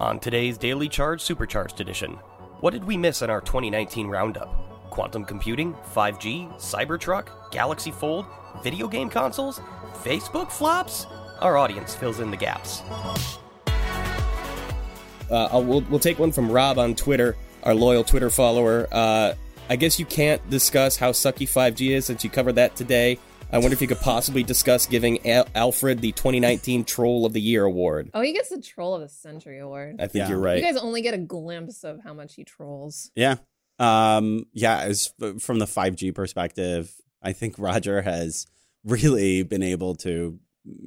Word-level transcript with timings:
On 0.00 0.18
today's 0.18 0.56
Daily 0.56 0.88
Charge 0.88 1.20
Supercharged 1.20 1.78
edition, 1.78 2.12
what 2.60 2.70
did 2.70 2.84
we 2.84 2.96
miss 2.96 3.20
in 3.20 3.28
our 3.28 3.42
2019 3.42 4.06
roundup? 4.06 4.48
Quantum 4.88 5.26
computing, 5.26 5.74
5G, 5.94 6.50
Cybertruck, 6.54 7.28
Galaxy 7.50 7.90
Fold, 7.90 8.24
video 8.62 8.88
game 8.88 9.10
consoles, 9.10 9.60
Facebook 10.02 10.50
flops? 10.50 11.06
Our 11.40 11.58
audience 11.58 11.94
fills 11.94 12.18
in 12.18 12.30
the 12.30 12.38
gaps. 12.38 12.80
Uh, 15.30 15.60
we'll, 15.62 15.82
we'll 15.82 16.00
take 16.00 16.18
one 16.18 16.32
from 16.32 16.50
Rob 16.50 16.78
on 16.78 16.94
Twitter, 16.94 17.36
our 17.62 17.74
loyal 17.74 18.02
Twitter 18.02 18.30
follower. 18.30 18.88
Uh, 18.90 19.34
I 19.68 19.76
guess 19.76 20.00
you 20.00 20.06
can't 20.06 20.40
discuss 20.48 20.96
how 20.96 21.12
sucky 21.12 21.46
5G 21.46 21.90
is 21.90 22.06
since 22.06 22.24
you 22.24 22.30
covered 22.30 22.54
that 22.54 22.74
today. 22.74 23.18
I 23.52 23.58
wonder 23.58 23.72
if 23.74 23.82
you 23.82 23.88
could 23.88 24.00
possibly 24.00 24.44
discuss 24.44 24.86
giving 24.86 25.26
Al- 25.26 25.48
Alfred 25.56 26.00
the 26.00 26.12
2019 26.12 26.84
Troll 26.84 27.26
of 27.26 27.32
the 27.32 27.40
Year 27.40 27.64
award. 27.64 28.10
Oh, 28.14 28.20
he 28.20 28.32
gets 28.32 28.48
the 28.48 28.60
Troll 28.62 28.94
of 28.94 29.00
the 29.02 29.08
Century 29.08 29.58
award. 29.58 29.96
I 29.98 30.06
think 30.06 30.22
Yeah. 30.22 30.28
you're 30.28 30.38
right. 30.38 30.58
You 30.58 30.62
guys 30.64 30.76
only 30.76 31.02
get 31.02 31.14
a 31.14 31.18
glimpse 31.18 31.82
of 31.82 32.00
how 32.04 32.14
much 32.14 32.36
he 32.36 32.44
trolls. 32.44 33.10
Yeah. 33.16 33.36
Um, 33.80 34.44
yeah, 34.52 34.78
as 34.80 35.12
from 35.40 35.58
the 35.58 35.66
5G 35.66 36.14
perspective, 36.14 36.94
I 37.22 37.32
think 37.32 37.58
Roger 37.58 38.02
has 38.02 38.46
really 38.84 39.42
been 39.42 39.62
able 39.64 39.94
to 39.96 40.38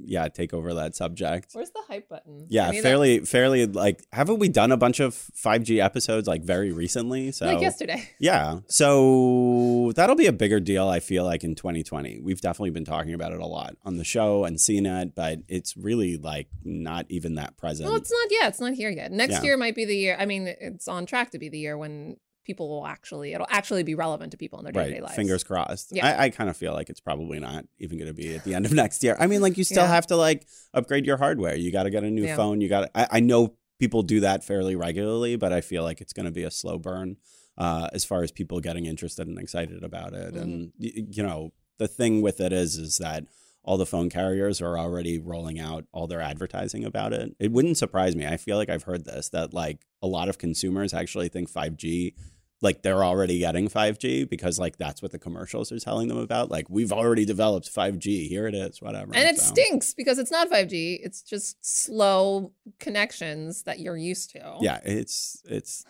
yeah, 0.05 0.27
take 0.27 0.53
over 0.53 0.73
that 0.75 0.95
subject. 0.95 1.49
Where's 1.53 1.71
the 1.71 1.81
hype 1.87 2.07
button? 2.09 2.45
Yeah, 2.49 2.69
need 2.69 2.77
that- 2.79 2.83
fairly 2.83 3.19
fairly 3.21 3.65
like 3.65 4.03
haven't 4.11 4.39
we 4.39 4.47
done 4.49 4.71
a 4.71 4.77
bunch 4.77 4.99
of 4.99 5.13
5G 5.13 5.79
episodes 5.83 6.27
like 6.27 6.43
very 6.43 6.71
recently? 6.71 7.31
So 7.31 7.45
Like 7.45 7.61
yesterday. 7.61 8.09
Yeah. 8.19 8.59
So 8.67 9.91
that'll 9.95 10.15
be 10.15 10.27
a 10.27 10.33
bigger 10.33 10.59
deal, 10.59 10.87
I 10.87 10.99
feel 10.99 11.25
like, 11.25 11.43
in 11.43 11.55
2020. 11.55 12.19
We've 12.21 12.39
definitely 12.41 12.69
been 12.71 12.85
talking 12.85 13.13
about 13.13 13.31
it 13.33 13.39
a 13.39 13.45
lot 13.45 13.75
on 13.83 13.97
the 13.97 14.03
show 14.03 14.45
and 14.45 14.59
seen 14.59 14.85
it, 14.85 15.15
but 15.15 15.39
it's 15.47 15.75
really 15.75 16.17
like 16.17 16.47
not 16.63 17.05
even 17.09 17.35
that 17.35 17.57
present. 17.57 17.87
Well, 17.87 17.97
it's 17.97 18.11
not 18.11 18.27
yet. 18.31 18.49
It's 18.49 18.59
not 18.59 18.73
here 18.73 18.89
yet. 18.89 19.11
Next 19.11 19.33
Yeah. 19.33 19.41
year 19.43 19.57
might 19.57 19.75
be 19.75 19.85
the 19.85 19.97
year. 19.97 20.15
I 20.19 20.25
mean, 20.25 20.47
it's 20.47 20.87
on 20.87 21.05
track 21.05 21.31
to 21.31 21.39
be 21.39 21.49
the 21.49 21.57
year 21.59 21.77
when 21.77 22.17
people 22.44 22.69
will 22.69 22.86
actually, 22.86 23.33
it'll 23.33 23.47
actually 23.49 23.83
be 23.83 23.95
relevant 23.95 24.31
to 24.31 24.38
people 24.38 24.59
in 24.59 24.66
their 24.66 24.72
day 24.73 24.83
to 24.83 24.89
day 24.89 24.94
right. 24.95 25.03
lives. 25.03 25.16
Fingers 25.16 25.44
crossed. 25.44 25.89
Yeah. 25.95 26.05
I, 26.08 26.23
I 26.25 26.30
kind 26.30 26.49
of 26.49 26.58
feel 26.58 26.73
like 26.73 26.89
it's 26.89 26.99
probably 26.99 27.39
not 27.39 27.66
even 27.80 27.97
going 27.97 28.08
to 28.09 28.13
be 28.13 28.36
at 28.36 28.44
the 28.44 28.53
end 28.55 28.66
of 28.66 28.72
next 28.83 29.03
year. 29.03 29.16
I 29.19 29.27
mean, 29.27 29.41
like, 29.41 29.58
you 29.58 29.63
still 29.63 29.83
Yeah. 29.83 29.88
have 29.89 30.08
to 30.08 30.16
like 30.16 30.45
upgrade 30.73 31.05
your 31.05 31.17
hardware. 31.17 31.55
You 31.55 31.71
got 31.71 31.83
to 31.83 31.89
get 31.89 32.03
a 32.03 32.09
new 32.11 32.23
Yeah. 32.25 32.36
phone. 32.36 32.61
You 32.61 32.69
got 32.69 32.89
I, 32.94 33.08
I 33.11 33.19
know 33.19 33.55
people 33.80 34.02
do 34.03 34.19
that 34.21 34.44
fairly 34.44 34.75
regularly, 34.75 35.36
but 35.36 35.52
I 35.53 35.61
feel 35.61 35.83
like 35.83 35.99
it's 36.02 36.14
going 36.14 36.25
to 36.25 36.31
be 36.31 36.44
a 36.44 36.52
slow 36.52 36.77
burn 36.77 37.17
uh, 37.58 37.89
as 37.94 38.03
far 38.05 38.23
as 38.23 38.31
people 38.31 38.59
getting 38.59 38.86
interested 38.86 39.27
and 39.27 39.38
excited 39.39 39.83
about 39.83 40.14
it. 40.14 40.33
And, 40.36 40.67
Mm-hmm. 40.73 40.83
y- 40.99 41.08
you 41.11 41.23
know, 41.23 41.53
the 41.77 41.88
thing 41.88 42.21
with 42.21 42.39
it 42.39 42.53
is, 42.53 42.75
is 42.77 42.97
that 42.97 43.25
all 43.64 43.78
the 43.78 43.86
phone 43.86 44.09
carriers 44.09 44.61
are 44.61 44.78
already 44.78 45.19
rolling 45.19 45.59
out 45.59 45.86
all 45.94 46.08
their 46.08 46.22
advertising 46.22 46.83
about 46.83 47.14
it. 47.14 47.36
It 47.39 47.52
wouldn't 47.52 47.78
surprise 47.78 48.16
me. 48.16 48.25
I 48.25 48.38
feel 48.38 48.58
like 48.58 48.70
I've 48.70 48.83
heard 48.83 49.05
this 49.05 49.30
that 49.30 49.53
like 49.53 49.86
a 50.02 50.08
lot 50.08 50.30
of 50.30 50.38
consumers 50.38 50.94
actually 50.94 51.30
think 51.30 51.50
5G 51.52 52.14
like 52.61 52.81
they're 52.81 53.03
already 53.03 53.39
getting 53.39 53.67
5G 53.67 54.30
because 54.30 54.58
like 54.58 54.78
that's 54.78 55.02
what 55.02 55.11
the 55.11 55.20
commercials 55.20 55.70
are 55.72 55.80
telling 55.80 56.08
them 56.08 56.17
about. 56.17 56.50
Like 56.50 56.66
we've 56.70 56.94
already 56.94 57.25
developed 57.25 57.73
5G. 57.73 58.30
Here 58.30 58.47
it 58.47 58.55
is, 58.55 58.81
whatever. 58.81 59.14
And 59.14 59.28
it 59.28 59.38
So, 59.38 59.52
stinks 59.53 59.94
because 59.94 60.17
it's 60.17 60.31
not 60.31 60.50
5G. 60.50 61.00
It's 61.03 61.22
just 61.22 61.58
slow 61.66 62.53
connections 62.80 63.64
that 63.64 63.80
you're 63.80 63.98
used 63.98 64.31
to. 64.31 64.58
Yeah, 64.61 64.80
it's 64.86 65.42
it's 65.45 65.86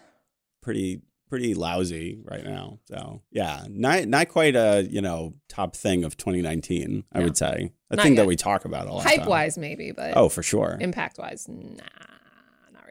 pretty 0.61 1.01
pretty 1.33 1.55
lousy 1.55 2.19
right 2.25 2.43
now. 2.43 2.77
So 2.85 3.21
yeah, 3.31 3.65
not 3.69 4.05
not 4.05 4.29
quite 4.29 4.55
a 4.55 4.87
you 4.87 5.01
know 5.01 5.33
top 5.49 5.75
thing 5.75 6.03
of 6.03 6.15
2019. 6.15 7.05
I 7.11 7.17
No. 7.19 7.25
would 7.25 7.35
say 7.37 7.71
a 7.89 7.95
Not 7.95 8.03
thing 8.03 8.13
yet. 8.13 8.21
that 8.21 8.27
we 8.27 8.35
talk 8.35 8.65
about 8.65 8.87
a 8.87 8.93
lot. 8.93 9.03
Hype 9.03 9.25
wise, 9.25 9.57
maybe, 9.57 9.91
but 9.91 10.15
Oh, 10.15 10.29
for 10.29 10.43
sure. 10.43 10.77
impact 10.79 11.17
wise, 11.17 11.47
nah, 11.49 11.81
not 12.71 12.85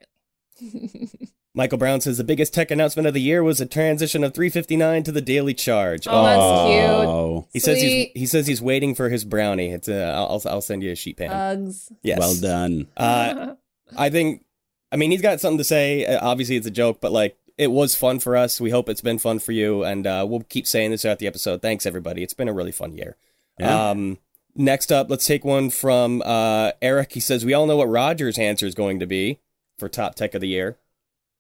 really. 0.60 1.10
Michael 1.54 1.78
Brown 1.78 2.00
says 2.00 2.16
the 2.18 2.24
biggest 2.24 2.52
tech 2.52 2.70
announcement 2.72 3.06
of 3.06 3.14
the 3.14 3.20
year 3.20 3.44
was 3.44 3.60
a 3.60 3.66
transition 3.66 4.24
of 4.24 4.32
359 4.34 5.02
to 5.04 5.12
the 5.12 5.20
Daily 5.20 5.54
Charge. 5.54 6.08
Oh, 6.10 6.24
that's 6.24 6.70
cute. 6.70 7.08
Oh, 7.08 7.46
He 7.52 7.60
says 7.60 7.80
he's 7.80 8.08
he 8.14 8.26
says 8.26 8.46
he's 8.48 8.60
waiting 8.62 8.94
for 8.96 9.08
his 9.08 9.24
brownie. 9.24 9.70
It's 9.70 9.88
uh, 9.88 10.14
I'll 10.16 10.42
I'll 10.46 10.60
send 10.62 10.82
you 10.82 10.90
a 10.90 10.96
sheet 10.96 11.18
pan. 11.18 11.28
Bugs. 11.28 11.92
yes. 12.02 12.18
well 12.18 12.34
done. 12.40 12.88
Uh, 12.96 13.54
I 13.96 14.08
think, 14.10 14.44
I 14.90 14.96
mean, 14.96 15.10
he's 15.10 15.20
got 15.20 15.40
something 15.40 15.58
to 15.58 15.64
say. 15.64 16.06
Uh, 16.06 16.18
obviously, 16.26 16.56
it's 16.56 16.66
a 16.66 16.70
joke, 16.70 17.00
but 17.02 17.12
like, 17.12 17.36
it 17.62 17.70
was 17.70 17.94
fun 17.94 18.18
for 18.18 18.36
us. 18.36 18.60
We 18.60 18.70
hope 18.70 18.88
it's 18.88 19.00
been 19.00 19.18
fun 19.18 19.38
for 19.38 19.52
you, 19.52 19.84
and 19.84 20.06
uh, 20.06 20.26
we'll 20.28 20.42
keep 20.42 20.66
saying 20.66 20.90
this 20.90 21.02
throughout 21.02 21.18
the 21.18 21.26
episode. 21.26 21.62
Thanks, 21.62 21.86
everybody. 21.86 22.22
It's 22.22 22.34
been 22.34 22.48
a 22.48 22.52
really 22.52 22.72
fun 22.72 22.92
year. 22.94 23.16
Yeah. 23.58 23.90
Um, 23.90 24.18
next 24.56 24.90
up, 24.90 25.08
let's 25.08 25.26
take 25.26 25.44
one 25.44 25.70
from 25.70 26.22
uh, 26.24 26.72
Eric. 26.82 27.12
He 27.12 27.20
says, 27.20 27.44
"We 27.44 27.54
all 27.54 27.66
know 27.66 27.76
what 27.76 27.88
Roger's 27.88 28.38
answer 28.38 28.66
is 28.66 28.74
going 28.74 29.00
to 29.00 29.06
be 29.06 29.38
for 29.78 29.88
top 29.88 30.14
tech 30.16 30.34
of 30.34 30.40
the 30.40 30.48
year." 30.48 30.76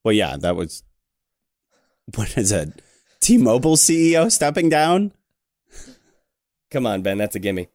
Well, 0.04 0.14
yeah, 0.14 0.36
that 0.36 0.56
was 0.56 0.82
what 2.14 2.36
is 2.36 2.52
it? 2.52 2.80
T-Mobile 3.20 3.76
CEO 3.76 4.30
stepping 4.30 4.68
down. 4.68 5.12
Come 6.70 6.86
on, 6.86 7.02
Ben, 7.02 7.18
that's 7.18 7.36
a 7.36 7.38
gimme. 7.38 7.68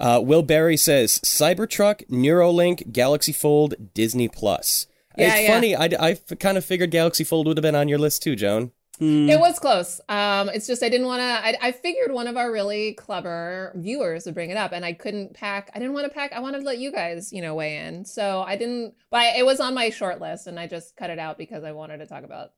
Uh, 0.00 0.20
Will 0.22 0.42
Barry 0.42 0.76
says 0.76 1.18
Cybertruck, 1.20 2.08
Neuralink, 2.08 2.90
Galaxy 2.90 3.32
Fold, 3.32 3.74
Disney 3.92 4.28
Plus. 4.28 4.86
Yeah, 5.16 5.34
it's 5.34 5.42
yeah. 5.42 5.54
funny. 5.54 5.76
I, 5.76 6.10
I 6.10 6.14
kind 6.36 6.56
of 6.56 6.64
figured 6.64 6.90
Galaxy 6.90 7.24
Fold 7.24 7.46
would 7.46 7.56
have 7.56 7.62
been 7.62 7.74
on 7.74 7.88
your 7.88 7.98
list 7.98 8.22
too, 8.22 8.36
Joan. 8.36 8.72
It 9.02 9.40
was 9.40 9.58
close. 9.58 9.98
Um, 10.10 10.50
it's 10.50 10.66
just 10.66 10.82
I 10.82 10.90
didn't 10.90 11.06
want 11.06 11.20
to. 11.20 11.24
I, 11.24 11.68
I 11.68 11.72
figured 11.72 12.12
one 12.12 12.26
of 12.26 12.36
our 12.36 12.52
really 12.52 12.92
clever 12.92 13.72
viewers 13.74 14.26
would 14.26 14.34
bring 14.34 14.50
it 14.50 14.58
up, 14.58 14.72
and 14.72 14.84
I 14.84 14.92
couldn't 14.92 15.32
pack. 15.32 15.70
I 15.74 15.78
didn't 15.78 15.94
want 15.94 16.04
to 16.04 16.12
pack. 16.12 16.34
I 16.34 16.40
wanted 16.40 16.58
to 16.58 16.64
let 16.64 16.78
you 16.78 16.92
guys, 16.92 17.32
you 17.32 17.40
know, 17.40 17.54
weigh 17.54 17.78
in. 17.78 18.04
So 18.04 18.42
I 18.46 18.56
didn't. 18.56 18.94
But 19.10 19.36
it 19.36 19.46
was 19.46 19.58
on 19.58 19.72
my 19.72 19.88
short 19.88 20.20
list, 20.20 20.46
and 20.46 20.60
I 20.60 20.66
just 20.66 20.96
cut 20.96 21.08
it 21.08 21.18
out 21.18 21.38
because 21.38 21.64
I 21.64 21.72
wanted 21.72 21.98
to 21.98 22.06
talk 22.06 22.24
about 22.24 22.50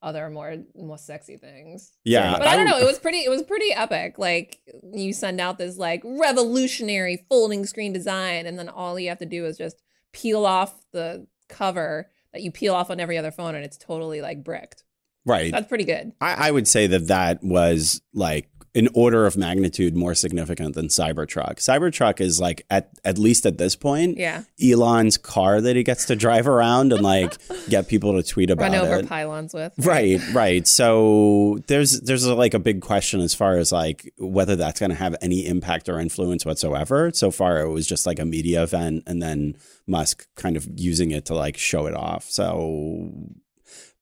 other 0.00 0.30
more 0.30 0.56
more 0.74 0.96
sexy 0.96 1.36
things. 1.36 1.92
Yeah, 2.04 2.38
But 2.38 2.46
I 2.46 2.56
don't 2.56 2.66
know. 2.66 2.78
It 2.78 2.86
was 2.86 2.98
pretty. 2.98 3.18
It 3.18 3.28
was 3.30 3.42
pretty 3.42 3.70
epic. 3.70 4.18
Like 4.18 4.58
you 4.94 5.12
send 5.12 5.38
out 5.38 5.58
this 5.58 5.76
like 5.76 6.00
revolutionary 6.02 7.26
folding 7.28 7.66
screen 7.66 7.92
design, 7.92 8.46
and 8.46 8.58
then 8.58 8.70
all 8.70 8.98
you 8.98 9.10
have 9.10 9.18
to 9.18 9.26
do 9.26 9.44
is 9.44 9.58
just 9.58 9.82
peel 10.14 10.46
off 10.46 10.74
the 10.92 11.26
cover 11.50 12.08
that 12.32 12.42
you 12.42 12.50
peel 12.50 12.74
off 12.74 12.90
on 12.90 13.00
every 13.00 13.18
other 13.18 13.30
phone, 13.30 13.54
and 13.54 13.64
it's 13.64 13.76
totally 13.76 14.20
like 14.20 14.42
bricked. 14.44 14.84
right. 15.26 15.52
That's 15.52 15.68
pretty 15.68 15.84
good. 15.84 16.12
I, 16.20 16.48
I 16.48 16.50
would 16.50 16.68
say 16.68 16.86
that 16.86 17.08
that 17.08 17.42
was 17.42 18.00
like 18.14 18.48
an 18.74 18.88
order 18.94 19.26
of 19.26 19.36
magnitude 19.36 19.96
more 19.96 20.14
significant 20.14 20.74
than 20.76 20.86
Cybertruck. 20.86 21.56
Cybertruck 21.56 22.20
is 22.20 22.40
like 22.40 22.64
at 22.70 22.90
at 23.04 23.18
least 23.18 23.44
at 23.46 23.58
this 23.58 23.74
point, 23.74 24.16
Yeah. 24.16 24.44
Elon's 24.62 25.16
car 25.18 25.60
that 25.60 25.74
he 25.74 25.82
gets 25.82 26.04
to 26.06 26.14
drive 26.16 26.46
around 26.46 26.92
and 26.92 27.02
like 27.02 27.36
get 27.68 27.88
people 27.88 28.14
to 28.14 28.22
tweet 28.22 28.48
about 28.50 28.70
run 28.72 28.80
over 28.80 28.96
it. 29.00 29.08
pylons 29.08 29.52
with. 29.52 29.72
Right, 29.78 30.20
right. 30.32 30.66
So 30.68 31.58
there's 31.66 32.00
there's 32.02 32.26
like 32.26 32.54
a 32.54 32.58
big 32.60 32.80
question 32.80 33.20
as 33.20 33.34
far 33.34 33.56
as 33.56 33.72
like 33.72 34.12
whether 34.18 34.54
that's 34.54 34.78
going 34.78 34.90
to 34.90 34.96
have 34.96 35.16
any 35.20 35.46
impact 35.46 35.88
or 35.88 35.98
influence 35.98 36.46
whatsoever. 36.46 37.10
So 37.12 37.30
far, 37.30 37.60
it 37.60 37.70
was 37.70 37.86
just 37.86 38.06
like 38.06 38.18
a 38.20 38.24
media 38.24 38.62
event, 38.62 39.02
and 39.06 39.20
then 39.20 39.56
Musk 39.88 40.28
kind 40.36 40.56
of 40.56 40.68
using 40.76 41.10
it 41.10 41.24
to 41.26 41.34
like 41.34 41.56
show 41.56 41.86
it 41.86 41.94
off. 41.94 42.24
So, 42.30 43.10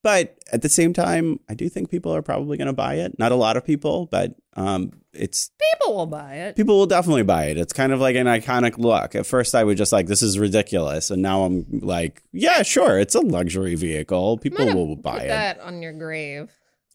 but 0.03 0.37
at 0.53 0.63
the 0.63 0.69
same 0.69 0.93
time, 0.93 1.41
I 1.49 1.55
do 1.55 1.69
think 1.69 1.91
people 1.91 2.15
are 2.15 2.23
probably 2.23 2.57
going 2.57 2.67
to 2.67 2.73
buy 2.73 2.95
it. 2.97 3.19
Not 3.19 3.33
a 3.33 3.37
lot 3.37 3.57
of 3.57 3.65
people, 3.65 4.07
but 4.07 4.35
um, 4.57 4.93
it's 5.13 5.51
People 5.81 5.97
will 5.97 6.07
buy 6.07 6.35
it. 6.35 6.57
people 6.57 6.77
will 6.79 6.87
definitely 6.87 7.23
buy 7.23 7.47
it. 7.47 7.59
It's 7.59 7.73
kind 7.73 7.93
of 7.93 8.01
like 8.01 8.17
an 8.17 8.27
iconic 8.27 8.79
look. 8.79 9.15
At 9.15 9.27
first, 9.27 9.55
I 9.55 9.65
was 9.65 9.77
just 9.77 9.93
like, 9.93 10.07
"This 10.07 10.23
is 10.23 10.39
ridiculous," 10.39 11.11
and 11.11 11.23
now 11.23 11.45
I'm 11.45 11.67
like, 11.83 12.23
"Yeah, 12.33 12.63
sure, 12.63 12.99
it's 12.99 13.15
a 13.15 13.21
luxury 13.21 13.75
vehicle. 13.75 14.39
People 14.39 14.67
will 14.75 14.97
buy 14.97 15.19
Put 15.19 15.23
it." 15.25 15.29
that 15.29 15.61
on 15.61 15.83
your 15.83 15.93
grave. 15.93 16.51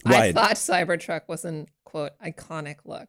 I 0.06 0.32
thought 0.34 0.56
Cybertruck 0.56 1.22
was 1.28 1.46
an 1.46 1.68
quote 1.86 2.12
iconic 2.24 2.78
look. 2.86 3.08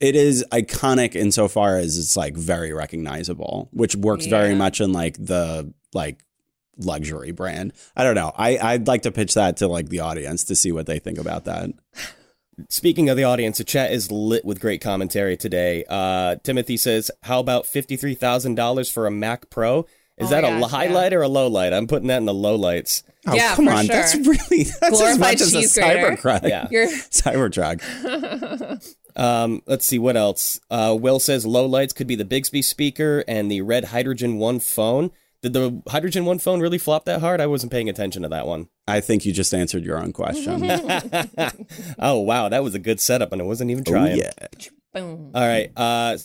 it 0.00 0.16
is 0.16 0.42
iconic 0.52 1.14
insofar 1.14 1.76
as 1.76 1.98
it's 1.98 2.16
like 2.16 2.34
very 2.36 2.72
recognizable, 2.72 3.68
which 3.72 3.94
works 3.96 4.24
very 4.26 4.54
much 4.54 4.80
in 4.80 4.92
like 4.92 5.16
the 5.18 5.72
like 5.92 6.24
luxury 6.84 7.30
brand. 7.32 7.72
I 7.96 8.04
don't 8.04 8.14
know. 8.14 8.32
I 8.36 8.58
I'd 8.58 8.86
like 8.86 9.02
to 9.02 9.12
pitch 9.12 9.34
that 9.34 9.56
to 9.58 9.68
like 9.68 9.88
the 9.88 10.00
audience 10.00 10.44
to 10.44 10.54
see 10.56 10.72
what 10.72 10.86
they 10.86 10.98
think 10.98 11.18
about 11.18 11.44
that. 11.44 11.70
Speaking 12.68 13.08
of 13.08 13.16
the 13.16 13.24
audience, 13.24 13.56
the 13.58 13.64
chat 13.64 13.90
is 13.90 14.10
lit 14.12 14.44
with 14.44 14.60
great 14.60 14.82
commentary 14.82 15.36
today. 15.36 15.84
Uh, 15.88 16.36
Timothy 16.42 16.76
says, 16.76 17.10
"How 17.22 17.40
about 17.40 17.66
fifty 17.66 17.96
three 17.96 18.14
thousand 18.14 18.54
dollars 18.56 18.90
for 18.90 19.06
a 19.06 19.10
Mac 19.10 19.48
Pro? 19.48 19.86
Is 20.18 20.26
Oh 20.26 20.30
that 20.32 20.42
my 20.42 20.50
a 20.50 20.60
gosh, 20.60 20.70
highlight 20.70 21.14
or 21.14 21.22
a 21.22 21.28
low 21.28 21.48
light? 21.48 21.72
I'm 21.72 21.86
putting 21.86 22.08
that 22.08 22.18
in 22.18 22.26
the 22.26 22.34
low 22.34 22.56
lights. 22.56 23.02
Oh 23.26 23.34
Yeah, 23.34 23.54
come 23.54 23.64
for 23.64 23.72
on, 23.72 23.86
sure. 23.86 23.94
that's 23.96 24.14
really 24.14 24.64
that's 24.80 25.00
as 25.00 25.18
much 25.18 25.40
as 25.40 25.54
a 25.54 25.60
cheese 25.60 25.74
grater. 25.74 26.16
cybertruck. 26.16 26.46
Yeah. 26.46 26.68
You're 26.70 26.86
Cybertruck. 27.10 27.80
Um, 29.16 29.60
let's 29.66 29.84
see 29.84 29.98
what 29.98 30.16
else. 30.16 30.60
Uh, 30.70 30.96
Will 30.98 31.18
says 31.18 31.44
low 31.44 31.66
lights 31.66 31.92
could 31.92 32.06
be 32.06 32.14
the 32.14 32.24
Bixby 32.24 32.62
speaker 32.62 33.24
and 33.26 33.50
the 33.50 33.60
red 33.60 33.86
Hydrogen 33.86 34.38
One 34.38 34.60
phone. 34.60 35.10
Did 35.42 35.54
the 35.54 35.82
Hydrogen 35.88 36.26
One 36.26 36.38
phone 36.38 36.60
really 36.60 36.76
flop 36.76 37.06
that 37.06 37.20
hard? 37.20 37.40
I 37.40 37.46
wasn't 37.46 37.72
paying 37.72 37.88
attention 37.88 38.22
to 38.22 38.28
that 38.28 38.46
one. 38.46 38.68
I 38.86 39.00
think 39.00 39.24
you 39.24 39.32
just 39.32 39.54
answered 39.54 39.84
your 39.84 39.98
own 39.98 40.12
question. 40.12 40.62
oh 41.98 42.18
wow, 42.18 42.48
that 42.48 42.62
was 42.62 42.74
a 42.74 42.78
good 42.78 43.00
setup, 43.00 43.32
and 43.32 43.40
I 43.40 43.44
wasn't 43.44 43.70
even 43.70 43.84
oh 43.86 43.90
trying. 43.90 44.18
yeah. 44.18 44.32
boom. 44.92 45.30
All 45.34 45.46
right. 45.46 45.72
Uh, 45.76 46.18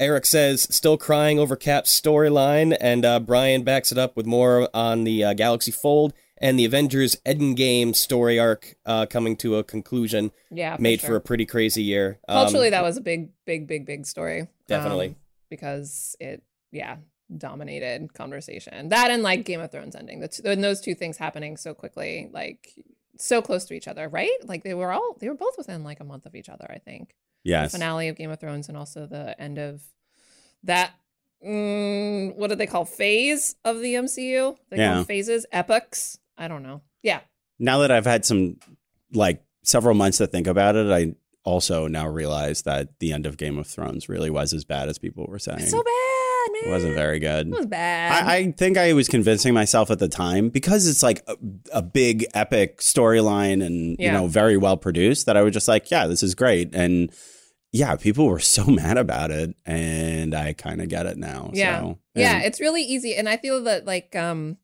Eric 0.00 0.26
says 0.26 0.62
still 0.70 0.96
crying 0.96 1.38
over 1.38 1.56
Cap's 1.56 1.98
storyline, 1.98 2.76
and 2.80 3.04
uh, 3.04 3.18
Brian 3.18 3.62
backs 3.62 3.92
it 3.92 3.98
up 3.98 4.16
with 4.16 4.26
more 4.26 4.68
on 4.74 5.04
the 5.04 5.24
uh, 5.24 5.32
Galaxy 5.32 5.72
Fold 5.72 6.12
and 6.40 6.58
the 6.58 6.64
Avengers 6.64 7.16
Endgame 7.26 7.96
story 7.96 8.38
arc 8.38 8.76
uh, 8.86 9.06
coming 9.06 9.36
to 9.38 9.56
a 9.56 9.64
conclusion. 9.64 10.32
Yeah, 10.50 10.76
for 10.76 10.82
made 10.82 11.00
sure. 11.00 11.10
for 11.10 11.16
a 11.16 11.20
pretty 11.20 11.46
crazy 11.46 11.82
year. 11.82 12.18
Um, 12.28 12.44
Culturally, 12.44 12.70
that 12.70 12.82
was 12.82 12.96
a 12.96 13.00
big, 13.00 13.30
big, 13.44 13.66
big, 13.66 13.86
big 13.86 14.06
story. 14.06 14.48
Definitely. 14.66 15.08
Um, 15.08 15.16
because 15.50 16.14
it, 16.20 16.42
yeah, 16.70 16.98
dominated 17.36 18.14
conversation. 18.14 18.88
That 18.90 19.10
and 19.10 19.22
like 19.22 19.44
Game 19.44 19.60
of 19.60 19.70
Thrones 19.70 19.94
ending. 19.96 20.20
The 20.20 20.28
two, 20.28 20.42
and 20.44 20.62
those 20.64 20.80
two 20.80 20.94
things 20.94 21.16
happening 21.16 21.56
so 21.56 21.74
quickly, 21.74 22.28
like 22.32 22.72
so 23.16 23.42
close 23.42 23.64
to 23.66 23.74
each 23.74 23.88
other, 23.88 24.08
right? 24.08 24.30
Like 24.44 24.64
they 24.64 24.74
were 24.74 24.92
all, 24.92 25.16
they 25.20 25.28
were 25.28 25.34
both 25.34 25.56
within 25.58 25.84
like 25.84 26.00
a 26.00 26.04
month 26.04 26.24
of 26.26 26.34
each 26.34 26.48
other, 26.48 26.66
I 26.70 26.78
think. 26.78 27.14
Yes. 27.44 27.72
The 27.72 27.78
finale 27.78 28.08
of 28.08 28.16
Game 28.16 28.30
of 28.30 28.40
Thrones 28.40 28.68
and 28.68 28.76
also 28.76 29.06
the 29.06 29.40
end 29.40 29.58
of 29.58 29.82
that. 30.64 30.92
Mm, 31.46 32.34
what 32.36 32.50
do 32.50 32.56
they 32.56 32.66
call 32.66 32.84
phase 32.84 33.54
of 33.64 33.80
the 33.80 33.94
MCU? 33.94 34.56
They 34.70 34.78
Yeah. 34.78 34.94
them 34.94 35.04
phases, 35.04 35.46
epochs. 35.52 36.18
I 36.36 36.48
don't 36.48 36.62
know. 36.64 36.82
Yeah, 37.02 37.20
now 37.60 37.78
that 37.78 37.90
I've 37.92 38.06
had 38.06 38.24
some 38.24 38.56
like 39.12 39.44
several 39.62 39.94
months 39.94 40.18
to 40.18 40.26
think 40.26 40.46
about 40.48 40.74
it, 40.74 40.90
I 40.90 41.14
also 41.44 41.86
now 41.86 42.08
realize 42.08 42.62
that 42.62 42.98
the 42.98 43.12
end 43.12 43.24
of 43.24 43.36
Game 43.36 43.56
of 43.56 43.66
Thrones 43.68 44.08
really 44.08 44.30
was 44.30 44.52
as 44.52 44.64
bad 44.64 44.88
as 44.88 44.98
people 44.98 45.26
were 45.26 45.38
saying. 45.38 45.60
it's 45.60 45.70
so 45.70 45.82
bad. 45.82 45.92
It 46.64 46.70
wasn't 46.70 46.94
very 46.94 47.18
good. 47.18 47.46
It 47.48 47.52
was 47.54 47.66
bad. 47.66 48.24
I, 48.26 48.34
I 48.36 48.52
think 48.52 48.76
I 48.76 48.92
was 48.92 49.08
convincing 49.08 49.54
myself 49.54 49.90
at 49.90 49.98
the 49.98 50.08
time 50.08 50.48
because 50.48 50.86
it's 50.86 51.02
like 51.02 51.22
a, 51.28 51.36
a 51.72 51.82
big 51.82 52.26
epic 52.34 52.78
storyline 52.78 53.64
and 53.64 53.96
Yeah. 53.98 54.06
you 54.06 54.12
know 54.12 54.26
very 54.26 54.56
well 54.56 54.76
produced 54.76 55.26
that 55.26 55.36
I 55.36 55.42
was 55.42 55.52
just 55.52 55.68
like, 55.68 55.90
yeah, 55.90 56.06
this 56.06 56.22
is 56.22 56.34
great. 56.34 56.74
And 56.74 57.12
yeah, 57.72 57.96
people 57.96 58.26
were 58.26 58.38
so 58.38 58.64
mad 58.82 58.96
about 58.98 59.30
it, 59.30 59.54
and 59.66 60.34
I 60.34 60.52
kind 60.54 60.80
of 60.80 60.88
get 60.88 61.06
it 61.06 61.16
now. 61.18 61.50
Yeah. 61.52 61.80
so, 61.80 61.98
yeah, 62.14 62.40
it's 62.40 62.60
really 62.60 62.82
easy, 62.82 63.14
and 63.14 63.28
I 63.28 63.36
feel 63.36 63.62
that 63.64 63.84
like 63.86 64.16
um, 64.16 64.56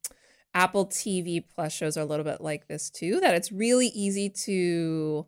Apple 0.55 0.87
TV 0.87 1.45
Plus 1.55 1.73
shows 1.73 1.97
are 1.97 2.01
a 2.01 2.05
little 2.07 2.25
bit 2.25 2.41
like 2.41 2.67
this 2.67 2.89
too. 2.91 3.21
That 3.21 3.35
it's 3.35 3.53
really 3.53 3.89
easy 3.89 4.31
to 4.47 5.27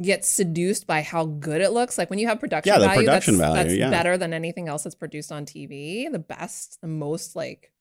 get 0.00 0.24
seduced 0.24 0.86
by 0.86 1.02
how 1.02 1.24
good 1.26 1.60
it 1.60 1.70
looks. 1.70 1.98
Like 1.98 2.10
when 2.10 2.18
you 2.18 2.28
have 2.28 2.40
production 2.40 2.72
Yeah, 2.72 2.78
the 2.78 2.86
value, 2.86 3.00
production 3.00 3.38
that's, 3.38 3.54
value, 3.54 3.68
that's 3.68 3.78
yeah. 3.78 3.90
better 3.90 4.16
than 4.16 4.32
anything 4.32 4.68
else 4.68 4.84
that's 4.84 4.94
produced 4.94 5.32
on 5.32 5.44
TV. 5.44 6.10
The 6.10 6.18
best, 6.18 6.80
the 6.80 6.88
most 6.88 7.34
like 7.34 7.72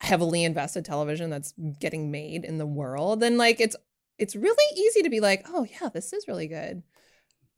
heavily 0.00 0.44
invested 0.44 0.84
television 0.84 1.30
that's 1.30 1.54
getting 1.78 2.10
made 2.10 2.44
in 2.44 2.58
the 2.58 2.66
world, 2.66 3.22
and 3.22 3.38
like 3.38 3.60
it's 3.60 3.76
it's 4.18 4.36
really 4.36 4.78
easy 4.78 5.02
to 5.02 5.10
be 5.10 5.20
like, 5.20 5.46
oh 5.48 5.66
yeah, 5.80 5.88
this 5.88 6.12
is 6.12 6.28
really 6.28 6.46
good. 6.46 6.82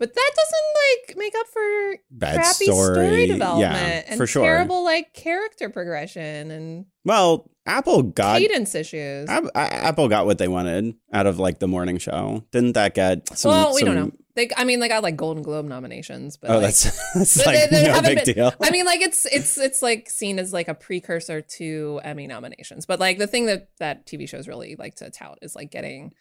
But 0.02 0.14
that 0.14 0.30
doesn't 0.34 1.14
like 1.14 1.16
make 1.16 1.32
up 1.38 1.46
for 1.46 1.96
bad 2.10 2.34
crappy 2.34 2.64
story, 2.64 2.94
story, 3.06 3.26
development 3.28 3.72
yeah, 3.72 4.02
and 4.08 4.16
for 4.18 4.26
sure. 4.26 4.42
terrible 4.42 4.82
like 4.82 5.14
character 5.14 5.70
progression 5.70 6.50
and 6.50 6.86
Well, 7.04 7.48
Apple 7.66 8.02
got 8.02 8.40
cadence 8.40 8.74
issues. 8.74 9.28
App- 9.28 9.44
Apple 9.54 10.08
got 10.08 10.26
what 10.26 10.38
they 10.38 10.48
wanted 10.48 10.94
out 11.12 11.26
of 11.28 11.38
like 11.38 11.60
the 11.60 11.68
morning 11.68 11.98
show. 11.98 12.42
Didn't 12.50 12.72
that 12.72 12.94
get 12.94 13.28
some? 13.38 13.50
well, 13.52 13.74
we 13.74 13.84
don't 13.84 13.94
know. 13.94 14.10
They, 14.34 14.48
I 14.56 14.64
mean, 14.64 14.80
they 14.80 14.88
got 14.88 15.04
like 15.04 15.14
Golden 15.14 15.42
Globe 15.44 15.66
nominations, 15.66 16.36
but 16.38 16.50
Oh, 16.50 16.54
like, 16.54 16.62
that's 16.62 17.12
that's 17.14 17.46
like 17.46 17.70
they- 17.70 17.82
they 17.84 17.92
no 17.92 18.02
big 18.02 18.24
been- 18.24 18.34
deal. 18.34 18.52
I 18.60 18.70
mean, 18.70 18.86
like 18.86 19.02
it's 19.02 19.24
it's 19.26 19.56
it's 19.56 19.82
like 19.82 20.10
seen 20.10 20.40
as 20.40 20.52
like 20.52 20.66
a 20.66 20.74
precursor 20.74 21.42
to 21.42 22.00
Emmy 22.02 22.26
nominations. 22.26 22.86
But 22.86 22.98
like 22.98 23.18
the 23.18 23.28
thing 23.28 23.46
that 23.46 23.68
that 23.78 24.04
TV 24.06 24.28
shows 24.28 24.48
really 24.48 24.74
like 24.76 24.96
to 24.96 25.10
tout 25.10 25.38
is 25.42 25.54
like 25.54 25.70
getting 25.70 26.12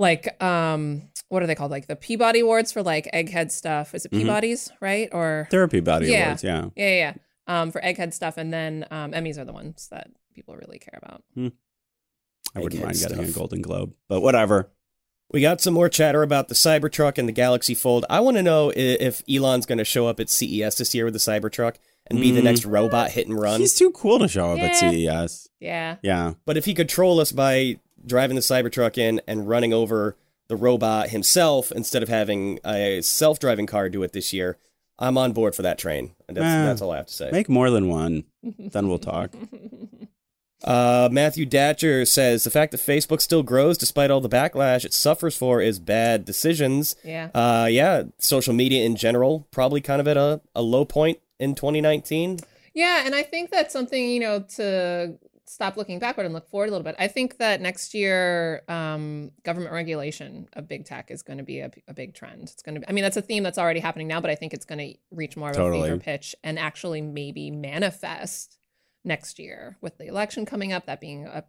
like 0.00 0.42
um 0.42 1.02
what 1.28 1.42
are 1.42 1.46
they 1.46 1.54
called 1.54 1.70
like 1.70 1.86
the 1.86 1.94
Peabody 1.94 2.40
Awards 2.40 2.72
for 2.72 2.82
like 2.82 3.08
egghead 3.14 3.52
stuff. 3.52 3.94
Is 3.94 4.04
it 4.06 4.10
Mhm. 4.10 4.22
Peabody's 4.22 4.72
right 4.80 5.08
or 5.12 5.46
Therapy 5.50 5.78
body 5.80 6.08
Yeah. 6.08 6.24
awards, 6.24 6.42
yeah. 6.42 6.66
yeah 6.74 6.88
yeah, 6.88 7.14
yeah. 7.46 7.60
um 7.62 7.70
for 7.70 7.80
egghead 7.82 8.12
stuff 8.14 8.36
and 8.36 8.52
then 8.52 8.84
um 8.90 9.12
Emmys 9.12 9.38
are 9.38 9.44
the 9.44 9.52
ones 9.52 9.86
that 9.92 10.10
people 10.34 10.56
really 10.56 10.78
care 10.78 10.98
about. 11.02 11.22
hmm. 11.34 11.48
I 12.56 12.60
wouldn't 12.60 12.82
Egghead 12.82 12.84
mind 12.86 12.98
getting 12.98 13.18
a. 13.20 13.30
Golden 13.30 13.62
Globe, 13.62 13.92
but 14.08 14.20
whatever. 14.22 14.70
We 15.32 15.40
got 15.40 15.60
some 15.60 15.74
more 15.74 15.88
chatter 15.88 16.24
about 16.24 16.48
the 16.48 16.56
Cybertruck 16.56 17.16
and 17.16 17.28
the 17.28 17.32
Galaxy 17.32 17.74
Fold. 17.76 18.04
I 18.10 18.18
want 18.18 18.36
to 18.36 18.42
know 18.42 18.70
i- 18.70 18.74
if 18.74 19.22
Elon's 19.30 19.64
going 19.66 19.78
to 19.78 19.84
show 19.84 20.08
up 20.08 20.18
at 20.18 20.28
CES 20.28 20.74
this 20.78 20.92
year 20.92 21.04
with 21.04 21.14
the 21.14 21.20
Cybertruck 21.20 21.76
and 22.08 22.18
be 22.20 22.32
the 22.32 22.40
Mm. 22.40 22.44
next 22.44 22.64
robot 22.64 23.12
hit 23.12 23.28
and 23.28 23.38
run. 23.40 23.60
He's 23.60 23.74
too 23.74 23.92
cool 23.92 24.18
to 24.18 24.26
show 24.26 24.50
up 24.54 24.58
at 24.58 24.74
CES. 24.74 25.48
Yeah. 25.60 25.98
Yeah, 26.02 26.32
But 26.46 26.56
if 26.56 26.64
he 26.64 26.74
could 26.74 26.88
troll 26.88 27.20
us 27.20 27.30
by 27.30 27.78
driving 28.06 28.34
the 28.36 28.40
Cybertruck 28.42 28.96
in 28.98 29.20
and 29.26 29.48
running 29.48 29.72
over 29.72 30.16
the 30.48 30.56
robot 30.56 31.10
himself 31.10 31.70
instead 31.72 32.02
of 32.02 32.08
having 32.08 32.58
a 32.64 33.00
self-driving 33.02 33.66
car 33.66 33.88
do 33.88 34.02
it 34.02 34.12
this 34.12 34.32
year, 34.32 34.56
I'm 34.98 35.16
on 35.16 35.32
board 35.32 35.54
for 35.54 35.62
that 35.62 35.78
train. 35.78 36.12
And 36.28 36.36
that's, 36.36 36.44
Eh. 36.46 36.64
that's 36.66 36.82
all 36.82 36.90
I 36.90 36.96
have 36.98 37.06
to 37.06 37.12
say. 37.14 37.30
make 37.30 37.48
more 37.48 37.70
than 37.70 37.88
one. 37.88 38.24
Then 38.58 38.88
we'll 38.88 38.98
talk. 38.98 39.32
Uh, 40.62 41.08
Matthew 41.10 41.46
Datcher 41.46 42.06
says 42.06 42.44
the 42.44 42.50
fact 42.50 42.72
that 42.72 42.80
Facebook 42.82 43.22
still 43.22 43.42
grows 43.42 43.78
despite 43.78 44.10
all 44.10 44.20
the 44.20 44.28
backlash 44.28 44.84
it 44.84 44.92
suffers 44.92 45.34
for 45.34 45.62
is 45.62 45.78
bad 45.78 46.24
decisions. 46.26 46.96
yeah. 47.02 47.30
Uh, 47.34 47.66
yeah, 47.70 48.02
social 48.18 48.52
media 48.52 48.84
in 48.84 48.94
general 48.96 49.46
probably 49.50 49.80
kind 49.80 50.00
of 50.02 50.08
at 50.08 50.18
a, 50.18 50.40
a 50.54 50.60
low 50.60 50.84
point 50.84 51.18
in 51.38 51.54
2019. 51.54 52.40
Yeah, 52.74 53.02
and 53.06 53.14
I 53.14 53.22
think 53.22 53.50
that's 53.50 53.72
something, 53.72 54.10
you 54.10 54.20
know, 54.20 54.40
to 54.56 55.14
stop 55.50 55.76
looking 55.76 55.98
backward 55.98 56.26
and 56.26 56.32
look 56.32 56.48
forward 56.48 56.68
a 56.68 56.70
little 56.70 56.84
bit. 56.84 56.94
I 56.98 57.08
think 57.08 57.38
that 57.38 57.60
next 57.60 57.92
year, 57.92 58.62
um, 58.68 59.32
government 59.42 59.72
regulation 59.72 60.48
of 60.52 60.68
big 60.68 60.84
tech 60.84 61.10
is 61.10 61.22
going 61.22 61.38
to 61.38 61.44
be 61.44 61.58
a, 61.58 61.70
a 61.88 61.92
big 61.92 62.14
trend. 62.14 62.42
It's 62.42 62.62
going 62.62 62.76
to 62.76 62.80
be, 62.80 62.88
I 62.88 62.92
mean, 62.92 63.02
that's 63.02 63.16
a 63.16 63.22
theme 63.22 63.42
that's 63.42 63.58
already 63.58 63.80
happening 63.80 64.06
now, 64.06 64.20
but 64.20 64.30
I 64.30 64.36
think 64.36 64.54
it's 64.54 64.64
going 64.64 64.78
to 64.78 64.94
reach 65.10 65.36
more 65.36 65.50
of 65.50 65.56
Totally. 65.56 65.80
a 65.80 65.84
fever 65.84 65.98
pitch 65.98 66.36
and 66.44 66.56
actually 66.56 67.00
maybe 67.00 67.50
manifest 67.50 68.58
next 69.04 69.40
year 69.40 69.76
with 69.80 69.98
the 69.98 70.06
election 70.06 70.46
coming 70.46 70.72
up, 70.72 70.86
that 70.86 71.00
being 71.00 71.26
a 71.26 71.44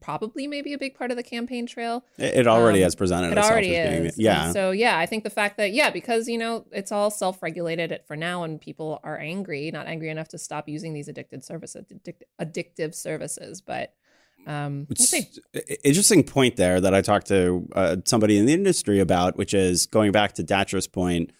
probably 0.00 0.46
maybe 0.46 0.72
a 0.72 0.78
big 0.78 0.94
part 0.94 1.10
of 1.10 1.16
the 1.16 1.22
campaign 1.22 1.66
trail. 1.66 2.04
It, 2.18 2.46
already 2.46 2.80
Um, 2.80 2.84
has 2.84 2.94
presented 2.94 3.28
It 3.28 3.38
itself 3.38 3.50
already 3.50 3.76
as 3.76 3.90
being 3.90 4.06
is. 4.06 4.18
yeah. 4.18 4.44
And 4.44 4.52
so 4.52 4.70
yeah, 4.70 4.96
I 4.98 5.06
think 5.06 5.24
the 5.24 5.30
fact 5.30 5.56
that 5.56 5.72
yeah, 5.72 5.90
because 5.90 6.28
you 6.28 6.38
know 6.38 6.66
it's 6.70 6.92
all 6.92 7.10
self-regulated 7.10 8.00
for 8.06 8.16
now, 8.16 8.44
and 8.44 8.60
people 8.60 9.00
are 9.02 9.18
angry, 9.18 9.70
not 9.70 9.86
angry 9.86 10.08
enough 10.08 10.28
to 10.28 10.38
stop 10.38 10.68
using 10.68 10.92
these 10.94 11.08
addicted 11.08 11.44
services, 11.44 11.84
addic- 11.92 12.22
addictive 12.40 12.94
services. 12.94 13.60
But 13.60 13.94
um, 14.46 14.86
we'll 14.88 15.06
see. 15.06 15.28
Interesting 15.84 16.22
point 16.24 16.56
there 16.56 16.80
that 16.80 16.94
I 16.94 17.00
talked 17.00 17.26
to 17.28 17.68
uh, 17.74 17.96
somebody 18.04 18.38
in 18.38 18.46
the 18.46 18.52
industry 18.52 19.00
about, 19.00 19.36
which 19.36 19.54
is 19.54 19.86
going 19.86 20.12
back 20.12 20.32
to 20.34 20.44
Datcher's 20.44 20.86
point 20.86 21.30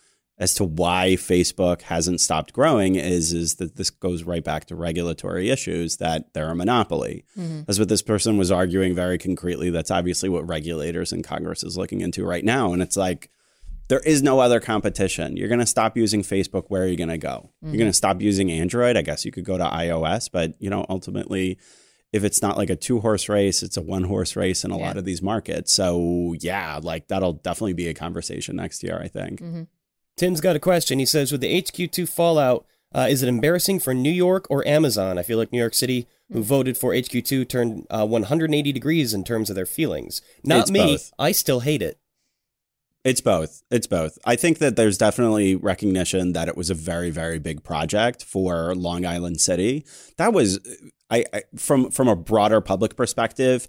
as 0.42 0.54
to 0.56 0.64
why 0.64 1.10
Facebook 1.16 1.82
hasn't 1.82 2.20
stopped 2.20 2.52
growing 2.52 2.96
is 2.96 3.32
is 3.32 3.54
that 3.56 3.76
this 3.76 3.90
goes 3.90 4.24
right 4.24 4.42
back 4.44 4.64
to 4.66 4.74
regulatory 4.74 5.50
issues 5.50 5.98
that 5.98 6.32
they're 6.34 6.50
a 6.50 6.54
monopoly. 6.56 7.24
Mhm. 7.38 7.64
That's 7.66 7.78
what 7.78 7.88
this 7.88 8.02
person 8.02 8.36
was 8.38 8.50
arguing 8.50 8.94
very 8.94 9.18
concretely. 9.18 9.70
That's 9.70 9.90
obviously 9.90 10.28
what 10.28 10.46
regulators 10.46 11.12
and 11.12 11.22
Congress 11.22 11.62
is 11.62 11.76
looking 11.76 12.00
into 12.00 12.24
right 12.24 12.44
now. 12.44 12.72
And 12.72 12.82
it's 12.82 12.96
like 12.96 13.30
there 13.88 14.00
is 14.00 14.22
no 14.22 14.40
other 14.40 14.58
competition. 14.58 15.36
You're 15.36 15.48
going 15.54 15.60
to 15.60 15.66
stop 15.66 15.96
using 15.96 16.22
Facebook. 16.22 16.64
Where 16.68 16.82
are 16.82 16.86
you 16.86 16.96
going 16.96 17.08
to 17.10 17.18
go? 17.18 17.50
You're 17.62 17.76
going 17.76 17.90
to 17.90 17.92
stop 18.04 18.20
using 18.22 18.50
Android. 18.50 18.96
I 18.96 19.02
guess 19.02 19.24
you 19.24 19.30
could 19.32 19.44
go 19.44 19.58
to 19.58 19.64
iOS, 19.64 20.28
but 20.32 20.54
you 20.58 20.70
know, 20.70 20.86
ultimately, 20.88 21.58
if 22.12 22.24
it's 22.24 22.42
not 22.42 22.56
like 22.56 22.70
a 22.70 22.76
two 22.76 23.00
horse 23.00 23.28
race, 23.28 23.62
it's 23.62 23.76
a 23.76 23.82
one 23.82 24.04
horse 24.04 24.34
race 24.34 24.64
in 24.64 24.70
a 24.70 24.78
Yeah. 24.78 24.86
lot 24.86 24.96
of 24.96 25.04
these 25.04 25.22
markets. 25.22 25.72
So 25.72 26.34
yeah, 26.40 26.80
like 26.82 27.08
that'll 27.08 27.34
definitely 27.34 27.74
be 27.74 27.88
a 27.88 27.94
conversation 27.94 28.56
next 28.56 28.82
year. 28.82 28.98
I 29.00 29.08
think. 29.08 29.40
Mhm. 29.40 29.66
Tim's 30.16 30.40
got 30.40 30.56
a 30.56 30.60
question. 30.60 30.98
He 30.98 31.06
says, 31.06 31.32
with 31.32 31.40
the 31.40 31.62
HQ2 31.62 32.08
fallout, 32.08 32.66
uh, 32.94 33.06
is 33.08 33.22
it 33.22 33.28
embarrassing 33.28 33.80
for 33.80 33.94
New 33.94 34.10
York 34.10 34.46
or 34.50 34.66
Amazon? 34.66 35.18
I 35.18 35.22
feel 35.22 35.38
like 35.38 35.52
New 35.52 35.58
York 35.58 35.74
City, 35.74 36.06
who 36.30 36.42
voted 36.42 36.76
for 36.76 36.92
HQ2, 36.92 37.48
turned 37.48 37.86
uh, 37.90 38.06
180 38.06 38.72
degrees 38.72 39.14
in 39.14 39.24
terms 39.24 39.48
of 39.48 39.56
their 39.56 39.66
feelings. 39.66 40.20
Not 40.44 40.60
It's 40.62 40.70
me. 40.70 40.78
both. 40.80 41.12
I 41.18 41.32
still 41.32 41.60
hate 41.60 41.82
it. 41.82 41.98
It's 43.04 43.20
both. 43.20 43.62
It's 43.70 43.88
both. 43.88 44.16
I 44.24 44.36
think 44.36 44.58
that 44.58 44.76
there's 44.76 44.96
definitely 44.96 45.56
recognition 45.56 46.34
that 46.34 46.46
it 46.46 46.56
was 46.56 46.70
a 46.70 46.74
very, 46.74 47.10
very 47.10 47.40
big 47.40 47.64
project 47.64 48.22
for 48.22 48.74
Long 48.76 49.04
Island 49.04 49.40
City. 49.40 49.84
That 50.18 50.32
was, 50.32 50.60
I, 51.10 51.24
I 51.32 51.42
from 51.56 51.90
from 51.90 52.06
a 52.06 52.14
broader 52.14 52.60
public 52.60 52.94
perspective, 52.94 53.66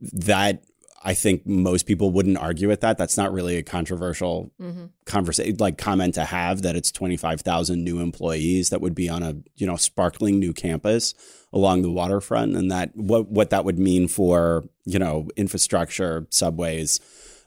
that 0.00 0.62
I 1.06 1.14
think 1.14 1.46
most 1.46 1.86
people 1.86 2.10
wouldn't 2.10 2.36
argue 2.36 2.66
with 2.66 2.80
that. 2.80 2.98
That's 2.98 3.16
not 3.16 3.32
really 3.32 3.56
a 3.56 3.62
controversial 3.62 4.50
Mhm. 4.60 4.90
conversation, 5.04 5.56
like 5.60 5.78
comment 5.78 6.14
to 6.14 6.24
have 6.24 6.62
that 6.62 6.74
it's 6.74 6.90
twenty 6.90 7.16
five 7.16 7.40
thousand 7.42 7.84
new 7.84 8.00
employees 8.00 8.70
that 8.70 8.80
would 8.80 8.94
be 8.94 9.08
on 9.08 9.22
a 9.22 9.36
you 9.56 9.66
know 9.68 9.76
sparkling 9.76 10.40
new 10.40 10.52
campus 10.52 11.14
along 11.52 11.82
the 11.82 11.90
waterfront, 11.92 12.56
and 12.56 12.70
that 12.72 12.90
what 12.96 13.30
what 13.30 13.50
that 13.50 13.64
would 13.64 13.78
mean 13.78 14.08
for 14.08 14.64
you 14.84 14.98
know 14.98 15.28
infrastructure, 15.36 16.26
subways 16.30 16.98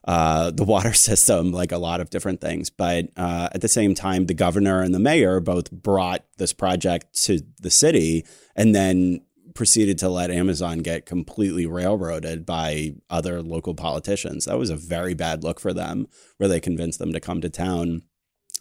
uh, 0.07 0.49
the 0.51 0.63
water 0.63 0.93
system, 1.09 1.51
like 1.51 1.73
a 1.73 1.77
lot 1.77 1.99
of 1.99 2.09
different 2.09 2.39
things. 2.39 2.69
But 2.69 3.09
uh, 3.17 3.49
at 3.51 3.59
the 3.59 3.67
same 3.67 3.93
time, 3.93 4.27
the 4.27 4.33
governor 4.33 4.81
and 4.81 4.93
the 4.95 4.99
mayor 4.99 5.41
both 5.41 5.69
brought 5.71 6.23
this 6.37 6.53
project 6.53 7.13
to 7.25 7.41
the 7.59 7.69
city 7.69 8.25
and 8.55 8.73
then 8.73 9.19
proceeded 9.59 9.97
to 9.97 10.07
let 10.07 10.31
Amazon 10.31 10.77
get 10.77 11.05
completely 11.05 11.65
railroaded 11.65 12.45
by 12.45 12.93
other 13.09 13.41
local 13.41 13.75
politicians. 13.75 14.45
That 14.45 14.57
was 14.57 14.69
a 14.69 14.77
very 14.77 15.13
bad 15.13 15.43
look 15.43 15.59
for 15.59 15.73
them, 15.73 16.07
where 16.37 16.47
they 16.47 16.61
convinced 16.61 16.97
them 16.97 17.11
to 17.11 17.19
come 17.19 17.41
to 17.41 17.49
town. 17.49 18.03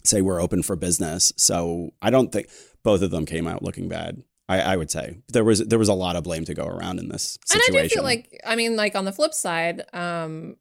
say 0.02 0.23
we're 0.23 0.43
open 0.43 0.64
for 0.64 0.75
business. 0.75 1.33
So 1.37 1.90
I 2.02 2.11
don't 2.11 2.33
think 2.33 2.49
both 2.83 3.02
of 3.02 3.12
them 3.12 3.26
came 3.26 3.47
out 3.47 3.62
looking 3.62 3.88
bad. 3.88 4.25
I, 4.49 4.61
I 4.61 4.76
would 4.76 4.90
say 4.90 5.19
there 5.28 5.45
was 5.45 5.61
there 5.61 5.78
was 5.78 5.88
a 5.88 5.95
lot 5.95 6.17
of 6.17 6.25
blame 6.25 6.45
to 6.47 6.55
go 6.55 6.67
around 6.67 6.99
in 6.99 7.11
this 7.11 7.38
situation. 7.47 7.76
And 7.76 7.78
I 7.78 7.87
do 7.87 7.95
feel 7.95 8.02
like, 8.02 8.40
I 8.45 8.57
mean, 8.57 8.75
like 8.75 8.97
on 8.97 9.05
the 9.05 9.12
flip 9.12 9.35
side, 9.35 9.85
um, 9.93 10.57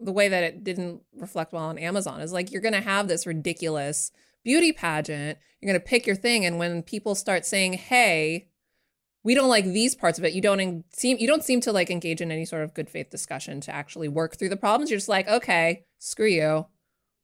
the 0.00 0.12
way 0.12 0.26
that 0.28 0.42
it 0.42 0.64
didn't 0.64 1.02
reflect 1.14 1.52
well 1.52 1.66
on 1.66 1.78
Amazon 1.78 2.20
is 2.20 2.32
like 2.32 2.50
you're 2.50 2.62
going 2.62 2.74
to 2.74 2.80
have 2.80 3.06
this 3.06 3.28
ridiculous 3.28 4.10
beauty 4.42 4.72
pageant. 4.72 5.38
You're 5.60 5.72
going 5.72 5.80
to 5.80 5.86
pick 5.86 6.04
your 6.04 6.16
thing, 6.16 6.44
and 6.44 6.58
when 6.58 6.82
people 6.82 7.14
start 7.14 7.46
saying, 7.46 7.74
"Hey," 7.74 8.48
we 9.24 9.34
don't 9.34 9.48
like 9.48 9.64
these 9.64 9.94
parts 9.94 10.18
of 10.18 10.24
it. 10.24 10.32
You 10.32 10.40
don't 10.40 10.60
en- 10.60 10.84
seem 10.90 11.18
you 11.18 11.26
don't 11.26 11.44
seem 11.44 11.60
to 11.62 11.72
like 11.72 11.90
engage 11.90 12.20
in 12.20 12.30
any 12.30 12.44
sort 12.44 12.62
of 12.62 12.74
good 12.74 12.88
faith 12.88 13.10
discussion 13.10 13.60
to 13.62 13.74
actually 13.74 14.08
work 14.08 14.36
through 14.36 14.48
the 14.48 14.56
problems. 14.56 14.90
You're 14.90 14.98
just 14.98 15.08
like, 15.08 15.28
okay, 15.28 15.84
screw 15.98 16.28
you. 16.28 16.66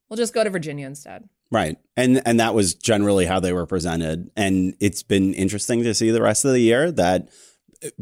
We'll 0.09 0.17
just 0.17 0.33
go 0.33 0.43
to 0.43 0.49
Virginia 0.49 0.85
instead. 0.85 1.27
Right. 1.51 1.77
And 1.95 2.21
and 2.25 2.39
that 2.39 2.53
was 2.53 2.73
generally 2.73 3.25
how 3.25 3.39
they 3.39 3.53
were 3.53 3.65
presented. 3.65 4.29
And 4.35 4.75
it's 4.79 5.03
been 5.03 5.33
interesting 5.33 5.83
to 5.83 5.93
see 5.93 6.11
the 6.11 6.21
rest 6.21 6.45
of 6.45 6.51
the 6.51 6.59
year 6.59 6.91
that 6.91 7.29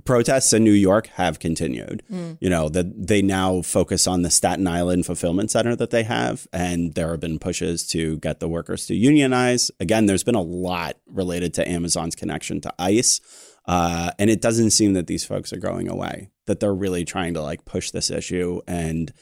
protests 0.06 0.54
in 0.54 0.64
New 0.64 0.72
York 0.72 1.08
have 1.08 1.40
continued. 1.40 2.04
Mm. 2.12 2.38
You 2.40 2.50
know, 2.50 2.70
that 2.70 3.08
they 3.08 3.22
now 3.22 3.62
focus 3.62 4.08
on 4.08 4.22
the 4.22 4.30
Staten 4.30 4.68
Island 4.68 5.06
fulfillment 5.06 5.52
center 5.52 5.76
that 5.76 5.90
they 5.90 6.04
have 6.04 6.48
and 6.54 6.94
there 6.94 7.12
have 7.12 7.20
been 7.20 7.40
pushes 7.40 7.86
to 7.88 8.18
get 8.20 8.40
the 8.40 8.48
workers 8.48 8.86
to 8.88 8.96
unionize. 8.96 9.72
Again, 9.80 10.06
there's 10.06 10.24
been 10.24 10.36
a 10.36 10.42
lot 10.42 10.98
related 11.08 11.54
to 11.56 11.68
Amazon's 11.68 12.16
connection 12.16 12.62
to 12.62 12.74
ICE. 12.80 13.22
Uh, 13.66 14.12
and 14.20 14.30
it 14.30 14.42
doesn't 14.42 14.72
seem 14.72 14.94
that 14.94 15.08
these 15.08 15.26
folks 15.26 15.54
are 15.54 15.60
going 15.60 15.88
away, 15.88 16.30
that 16.46 16.60
they're 16.60 16.74
really 16.74 17.06
trying 17.06 17.34
to 17.34 17.42
like 17.42 17.66
push 17.66 17.92
this 17.92 18.12
issue 18.12 18.62
and 18.68 19.14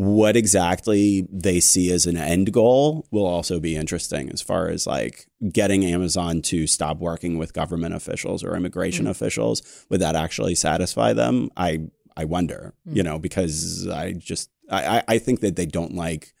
what 0.00 0.34
exactly 0.34 1.26
they 1.30 1.60
see 1.60 1.92
as 1.92 2.06
an 2.06 2.16
end 2.16 2.54
goal 2.54 3.06
will 3.10 3.26
also 3.26 3.60
be 3.60 3.76
interesting 3.76 4.30
as 4.30 4.40
far 4.40 4.68
as 4.68 4.86
like 4.86 5.26
getting 5.52 5.84
Amazon 5.84 6.40
to 6.40 6.66
stop 6.66 6.96
working 6.98 7.36
with 7.36 7.52
government 7.52 7.94
officials 7.94 8.42
or 8.42 8.56
immigration 8.56 9.04
mm. 9.04 9.10
officials. 9.10 9.62
Would 9.90 10.00
that 10.00 10.16
actually 10.16 10.54
satisfy 10.54 11.12
them? 11.12 11.50
I 11.54 11.90
I 12.16 12.24
wonder, 12.24 12.72
mm. 12.88 12.96
you 12.96 13.02
know, 13.02 13.18
because 13.18 13.86
I 13.88 14.12
just 14.12 14.48
I, 14.70 15.02
I 15.06 15.18
think 15.18 15.40
that 15.40 15.56
they 15.56 15.66
don't 15.66 15.94
like 15.94 16.32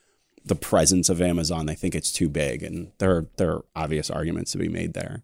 the 0.42 0.54
presence 0.54 1.10
of 1.10 1.20
Amazon. 1.20 1.66
They 1.66 1.74
think 1.74 1.94
it's 1.94 2.12
too 2.12 2.30
big, 2.30 2.62
and 2.62 2.92
there 2.96 3.26
there 3.36 3.50
are 3.50 3.64
obvious 3.76 4.08
arguments 4.08 4.52
to 4.52 4.58
be 4.58 4.68
made 4.68 4.94
there. 4.94 5.22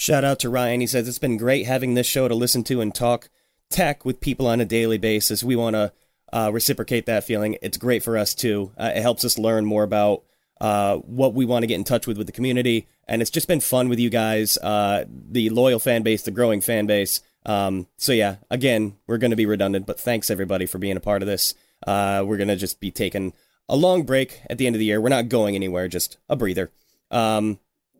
Shout 0.00 0.22
out 0.22 0.38
to 0.38 0.48
Ryan. 0.48 0.80
He 0.80 0.86
says 0.86 1.08
it's 1.08 1.18
been 1.18 1.36
great 1.36 1.66
having 1.66 1.94
this 1.94 2.06
show 2.06 2.28
to 2.28 2.34
listen 2.36 2.62
to 2.64 2.80
and 2.80 2.94
talk 2.94 3.28
tech 3.68 4.04
with 4.04 4.20
people 4.20 4.46
on 4.46 4.60
a 4.60 4.64
daily 4.64 4.96
basis. 4.96 5.42
We 5.42 5.56
want 5.56 5.74
to 5.74 5.92
uh, 6.32 6.52
reciprocate 6.52 7.06
that 7.06 7.24
feeling. 7.24 7.58
It's 7.62 7.78
great 7.78 8.04
for 8.04 8.16
us 8.16 8.32
too. 8.32 8.70
Uh, 8.78 8.92
it 8.94 9.02
helps 9.02 9.24
us 9.24 9.38
learn 9.38 9.64
more 9.64 9.82
about 9.82 10.22
uh, 10.60 10.98
what 10.98 11.34
we 11.34 11.44
want 11.44 11.64
to 11.64 11.66
get 11.66 11.74
in 11.74 11.82
touch 11.82 12.06
with 12.06 12.16
with 12.16 12.28
the 12.28 12.32
community, 12.32 12.86
and 13.08 13.20
it's 13.20 13.30
just 13.32 13.48
been 13.48 13.58
fun 13.58 13.88
with 13.88 13.98
you 13.98 14.08
guys, 14.08 14.56
uh, 14.58 15.04
the 15.08 15.50
loyal 15.50 15.80
fan 15.80 16.04
base, 16.04 16.22
the 16.22 16.30
growing 16.30 16.60
fan 16.60 16.86
base. 16.86 17.20
Um, 17.44 17.88
so 17.96 18.12
yeah, 18.12 18.36
again, 18.52 18.96
we're 19.08 19.18
going 19.18 19.32
to 19.32 19.36
be 19.36 19.46
redundant, 19.46 19.84
but 19.84 19.98
thanks 19.98 20.30
everybody 20.30 20.66
for 20.66 20.78
being 20.78 20.96
a 20.96 21.00
part 21.00 21.22
of 21.22 21.26
this. 21.26 21.56
Uh, 21.84 22.22
we're 22.24 22.36
going 22.36 22.46
to 22.46 22.56
just 22.56 22.78
be 22.78 22.92
taking 22.92 23.32
a 23.68 23.74
long 23.74 24.04
break 24.04 24.42
at 24.48 24.58
the 24.58 24.68
end 24.68 24.76
of 24.76 24.80
the 24.80 24.86
year. 24.86 25.00
We're 25.00 25.08
not 25.08 25.28
going 25.28 25.56
anywhere, 25.56 25.88
just 25.88 26.18
a 26.28 26.36
breather. 26.36 26.70
Um, 27.10 27.58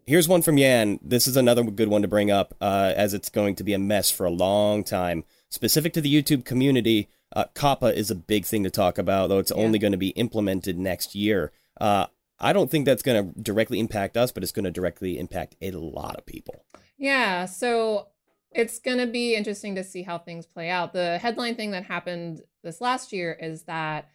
here's 0.09 0.27
one 0.27 0.41
from 0.41 0.57
Yan. 0.57 0.99
This 1.03 1.27
is 1.27 1.37
another 1.37 1.63
good 1.65 1.89
one 1.89 2.01
to 2.01 2.09
bring 2.09 2.31
up, 2.31 2.55
uh, 2.63 2.95
as 2.97 3.13
it's 3.13 3.29
going 3.29 3.55
to 3.57 3.65
be 3.65 3.75
a 3.75 3.79
mess 3.79 4.11
for 4.11 4.25
a 4.25 4.31
long 4.31 4.83
time. 4.83 5.23
Specific 5.51 5.93
to 5.93 6.01
the 6.01 6.13
YouTube 6.13 6.47
community, 6.47 7.11
uh, 7.37 7.45
COPPA 7.55 7.93
is 7.95 8.11
a 8.11 8.15
big 8.15 8.47
thing 8.47 8.65
to 8.65 8.71
talk 8.71 8.97
about, 8.97 9.29
though 9.29 9.39
it's 9.39 9.53
yeah. 9.55 9.63
only 9.63 9.79
going 9.79 9.93
to 9.93 9.99
be 9.99 10.09
implemented 10.11 10.79
next 10.79 11.15
year. 11.15 11.53
Uh, 11.79 12.07
I 12.41 12.55
don't 12.55 12.71
think 12.71 12.87
that's 12.87 13.03
going 13.03 13.35
to 13.35 13.41
directly 13.41 13.79
impact 13.79 14.17
us, 14.17 14.33
but 14.33 14.43
it's 14.43 14.53
going 14.53 14.65
to 14.65 14.71
directly 14.71 15.19
impact 15.19 15.57
a 15.61 15.73
lot 15.73 16.17
of 16.17 16.25
people. 16.25 16.65
Yeah. 16.97 17.45
So 17.45 18.09
it's 18.51 18.79
going 18.79 18.99
to 18.99 19.07
be 19.07 19.35
interesting 19.35 19.75
to 19.75 19.85
see 19.85 20.03
how 20.03 20.17
things 20.17 20.47
play 20.47 20.71
out. 20.71 20.95
The 20.95 21.19
headline 21.19 21.55
thing 21.55 21.73
that 21.73 21.85
happened 21.85 22.41
this 22.63 22.81
last 22.81 23.13
year 23.13 23.37
is 23.39 23.65
that 23.65 24.09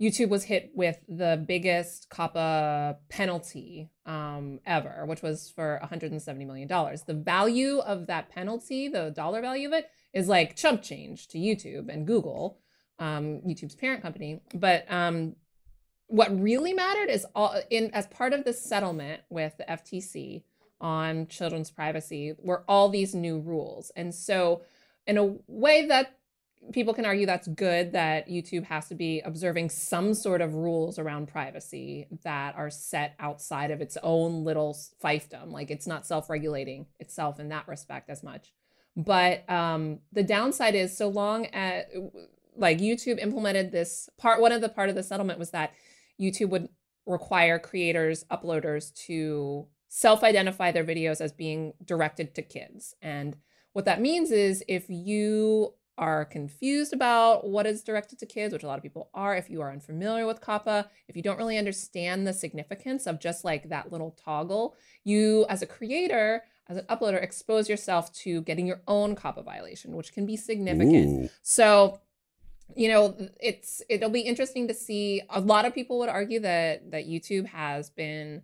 YouTube 0.00 0.28
was 0.28 0.44
hit 0.44 0.72
with 0.74 0.98
the 1.08 1.42
biggest 1.46 2.10
COPPA 2.10 2.96
penalty 3.08 3.90
um, 4.06 4.58
ever, 4.66 5.04
which 5.06 5.22
was 5.22 5.50
for 5.54 5.80
$170 5.84 6.46
million. 6.46 6.68
The 6.68 7.14
value 7.14 7.78
of 7.78 8.08
that 8.08 8.28
penalty, 8.28 8.88
the 8.88 9.10
dollar 9.10 9.40
value 9.40 9.68
of 9.68 9.74
it, 9.74 9.88
is 10.12 10.28
like 10.28 10.56
chump 10.56 10.82
change 10.82 11.28
to 11.28 11.38
YouTube 11.38 11.88
and 11.88 12.06
Google, 12.06 12.58
um, 12.98 13.40
YouTube's 13.46 13.76
parent 13.76 14.02
company. 14.02 14.40
But 14.52 14.90
um, 14.90 15.36
what 16.08 16.40
really 16.40 16.72
mattered 16.72 17.08
is 17.08 17.24
all 17.34 17.60
in 17.70 17.90
as 17.92 18.06
part 18.08 18.32
of 18.32 18.44
the 18.44 18.52
settlement 18.52 19.22
with 19.30 19.56
the 19.56 19.64
FTC 19.64 20.42
on 20.80 21.26
children's 21.28 21.70
privacy 21.70 22.34
were 22.42 22.64
all 22.68 22.88
these 22.88 23.14
new 23.14 23.38
rules. 23.40 23.90
And 23.96 24.14
so, 24.14 24.62
in 25.06 25.18
a 25.18 25.36
way 25.46 25.86
that 25.86 26.16
people 26.72 26.94
can 26.94 27.04
argue 27.04 27.26
that's 27.26 27.48
good 27.48 27.92
that 27.92 28.28
YouTube 28.28 28.64
has 28.64 28.88
to 28.88 28.94
be 28.94 29.20
observing 29.20 29.70
some 29.70 30.14
sort 30.14 30.40
of 30.40 30.54
rules 30.54 30.98
around 30.98 31.28
privacy 31.28 32.06
that 32.22 32.54
are 32.56 32.70
set 32.70 33.14
outside 33.18 33.70
of 33.70 33.80
its 33.80 33.96
own 34.02 34.44
little 34.44 34.76
fiefdom. 35.02 35.52
Like 35.52 35.70
it's 35.70 35.86
not 35.86 36.06
self 36.06 36.30
regulating 36.30 36.86
itself 36.98 37.38
in 37.38 37.48
that 37.48 37.68
respect 37.68 38.10
as 38.10 38.22
much. 38.22 38.52
But 38.96 39.48
um, 39.50 40.00
the 40.12 40.22
downside 40.22 40.74
is 40.74 40.96
so 40.96 41.08
long 41.08 41.46
as 41.46 41.84
like 42.56 42.78
YouTube 42.78 43.18
implemented 43.18 43.72
this 43.72 44.08
part, 44.18 44.40
one 44.40 44.52
of 44.52 44.60
the 44.60 44.68
part 44.68 44.88
of 44.88 44.94
the 44.94 45.02
settlement 45.02 45.38
was 45.38 45.50
that 45.50 45.72
YouTube 46.20 46.50
would 46.50 46.68
require 47.06 47.58
creators, 47.58 48.24
uploaders 48.30 48.94
to 49.06 49.66
self-identify 49.88 50.72
their 50.72 50.84
videos 50.84 51.20
as 51.20 51.32
being 51.32 51.72
directed 51.84 52.34
to 52.34 52.42
kids. 52.42 52.94
And 53.02 53.36
what 53.72 53.84
that 53.84 54.00
means 54.00 54.30
is 54.30 54.62
if 54.68 54.86
you 54.88 55.74
are 55.96 56.24
confused 56.24 56.92
about 56.92 57.48
what 57.48 57.66
is 57.66 57.82
directed 57.82 58.18
to 58.18 58.26
kids, 58.26 58.52
which 58.52 58.62
a 58.62 58.66
lot 58.66 58.78
of 58.78 58.82
people 58.82 59.10
are, 59.14 59.36
if 59.36 59.48
you 59.48 59.60
are 59.60 59.70
unfamiliar 59.70 60.26
with 60.26 60.40
COPPA, 60.40 60.86
if 61.08 61.16
you 61.16 61.22
don't 61.22 61.38
really 61.38 61.58
understand 61.58 62.26
the 62.26 62.32
significance 62.32 63.06
of 63.06 63.20
just 63.20 63.44
like 63.44 63.68
that 63.68 63.92
little 63.92 64.16
toggle, 64.24 64.74
you 65.04 65.46
as 65.48 65.62
a 65.62 65.66
creator 65.66 66.42
as 66.68 66.78
an 66.78 66.84
uploader, 66.86 67.22
expose 67.22 67.68
yourself 67.68 68.12
to 68.12 68.40
getting 68.42 68.66
your 68.66 68.80
own 68.88 69.14
COPPA 69.14 69.44
violation, 69.44 69.94
which 69.96 70.12
can 70.12 70.24
be 70.24 70.36
significant. 70.36 71.24
Ooh. 71.24 71.28
So, 71.42 72.00
you 72.74 72.88
know, 72.88 73.14
it's 73.40 73.82
it'll 73.88 74.10
be 74.10 74.20
interesting 74.20 74.68
to 74.68 74.74
see. 74.74 75.22
A 75.28 75.40
lot 75.40 75.66
of 75.66 75.74
people 75.74 75.98
would 75.98 76.08
argue 76.08 76.40
that 76.40 76.90
that 76.90 77.06
YouTube 77.06 77.46
has 77.46 77.90
been 77.90 78.42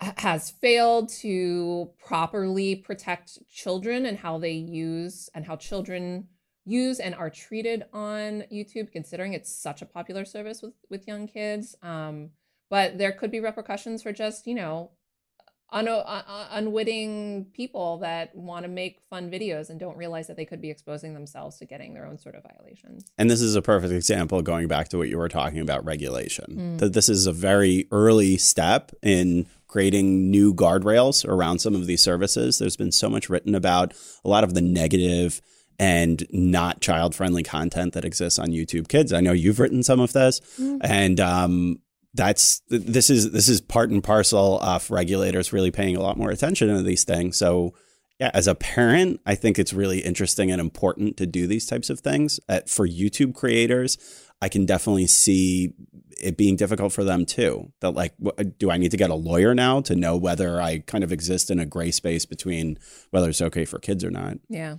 has 0.00 0.50
failed 0.50 1.08
to 1.08 1.90
properly 1.98 2.76
protect 2.76 3.38
children 3.48 4.06
and 4.06 4.18
how 4.18 4.38
they 4.38 4.52
use 4.52 5.30
and 5.34 5.46
how 5.46 5.56
children 5.56 6.28
use 6.64 6.98
and 6.98 7.14
are 7.14 7.30
treated 7.30 7.84
on 7.92 8.44
YouTube, 8.52 8.92
considering 8.92 9.32
it's 9.32 9.50
such 9.50 9.82
a 9.82 9.86
popular 9.86 10.24
service 10.24 10.62
with 10.62 10.74
with 10.90 11.06
young 11.08 11.26
kids. 11.26 11.76
Um, 11.82 12.30
but 12.68 12.98
there 12.98 13.12
could 13.12 13.30
be 13.30 13.40
repercussions 13.40 14.02
for 14.02 14.12
just 14.12 14.46
you 14.46 14.54
know 14.54 14.90
un- 15.70 15.88
uh, 15.88 16.48
unwitting 16.52 17.46
people 17.52 17.98
that 17.98 18.34
want 18.34 18.64
to 18.64 18.68
make 18.68 19.00
fun 19.10 19.30
videos 19.30 19.70
and 19.70 19.80
don't 19.80 19.96
realize 19.96 20.26
that 20.26 20.36
they 20.36 20.44
could 20.44 20.60
be 20.60 20.70
exposing 20.70 21.14
themselves 21.14 21.58
to 21.58 21.66
getting 21.66 21.94
their 21.94 22.06
own 22.06 22.18
sort 22.18 22.34
of 22.34 22.42
violations. 22.42 23.04
And 23.18 23.30
this 23.30 23.40
is 23.40 23.54
a 23.56 23.62
perfect 23.62 23.92
example 23.92 24.42
going 24.42 24.68
back 24.68 24.88
to 24.88 24.98
what 24.98 25.08
you 25.08 25.18
were 25.18 25.28
talking 25.28 25.60
about 25.60 25.84
regulation. 25.84 26.76
Mm. 26.76 26.78
That 26.78 26.92
this 26.92 27.08
is 27.08 27.26
a 27.26 27.32
very 27.32 27.88
early 27.90 28.36
step 28.36 28.92
in 29.02 29.46
creating 29.66 30.30
new 30.30 30.54
guardrails 30.54 31.26
around 31.28 31.58
some 31.58 31.74
of 31.74 31.86
these 31.86 32.02
services. 32.02 32.58
There's 32.58 32.76
been 32.76 32.92
so 32.92 33.10
much 33.10 33.28
written 33.28 33.54
about 33.54 33.92
a 34.24 34.28
lot 34.28 34.44
of 34.44 34.54
the 34.54 34.60
negative 34.60 35.42
and 35.78 36.26
not 36.30 36.80
child 36.80 37.14
friendly 37.14 37.42
content 37.42 37.92
that 37.92 38.04
exists 38.04 38.38
on 38.38 38.48
YouTube 38.48 38.88
Kids. 38.88 39.12
I 39.12 39.20
know 39.20 39.32
you've 39.32 39.60
written 39.60 39.82
some 39.82 40.00
of 40.00 40.12
this, 40.12 40.40
mm. 40.58 40.78
and 40.82 41.20
um, 41.20 41.80
that's 42.16 42.62
this 42.68 43.10
is 43.10 43.30
this 43.32 43.48
is 43.48 43.60
part 43.60 43.90
and 43.90 44.02
parcel 44.02 44.58
of 44.60 44.90
regulators 44.90 45.52
really 45.52 45.70
paying 45.70 45.96
a 45.96 46.02
lot 46.02 46.16
more 46.16 46.30
attention 46.30 46.68
to 46.68 46.82
these 46.82 47.04
things. 47.04 47.36
So 47.36 47.74
yeah, 48.18 48.30
as 48.32 48.46
a 48.46 48.54
parent, 48.54 49.20
I 49.26 49.34
think 49.34 49.58
it's 49.58 49.74
really 49.74 50.00
interesting 50.00 50.50
and 50.50 50.60
important 50.60 51.18
to 51.18 51.26
do 51.26 51.46
these 51.46 51.66
types 51.66 51.90
of 51.90 52.00
things. 52.00 52.40
At, 52.48 52.70
for 52.70 52.88
YouTube 52.88 53.34
creators, 53.34 53.98
I 54.40 54.48
can 54.48 54.64
definitely 54.64 55.06
see 55.06 55.74
it 56.18 56.38
being 56.38 56.56
difficult 56.56 56.94
for 56.94 57.04
them 57.04 57.26
too. 57.26 57.72
That 57.80 57.90
like, 57.90 58.14
do 58.58 58.70
I 58.70 58.78
need 58.78 58.90
to 58.92 58.96
get 58.96 59.10
a 59.10 59.14
lawyer 59.14 59.54
now 59.54 59.82
to 59.82 59.94
know 59.94 60.16
whether 60.16 60.62
I 60.62 60.78
kind 60.78 61.04
of 61.04 61.12
exist 61.12 61.50
in 61.50 61.60
a 61.60 61.66
gray 61.66 61.90
space 61.90 62.24
between 62.24 62.78
whether 63.10 63.28
it's 63.28 63.42
okay 63.42 63.66
for 63.66 63.78
kids 63.78 64.02
or 64.02 64.10
not? 64.10 64.38
Yeah. 64.48 64.76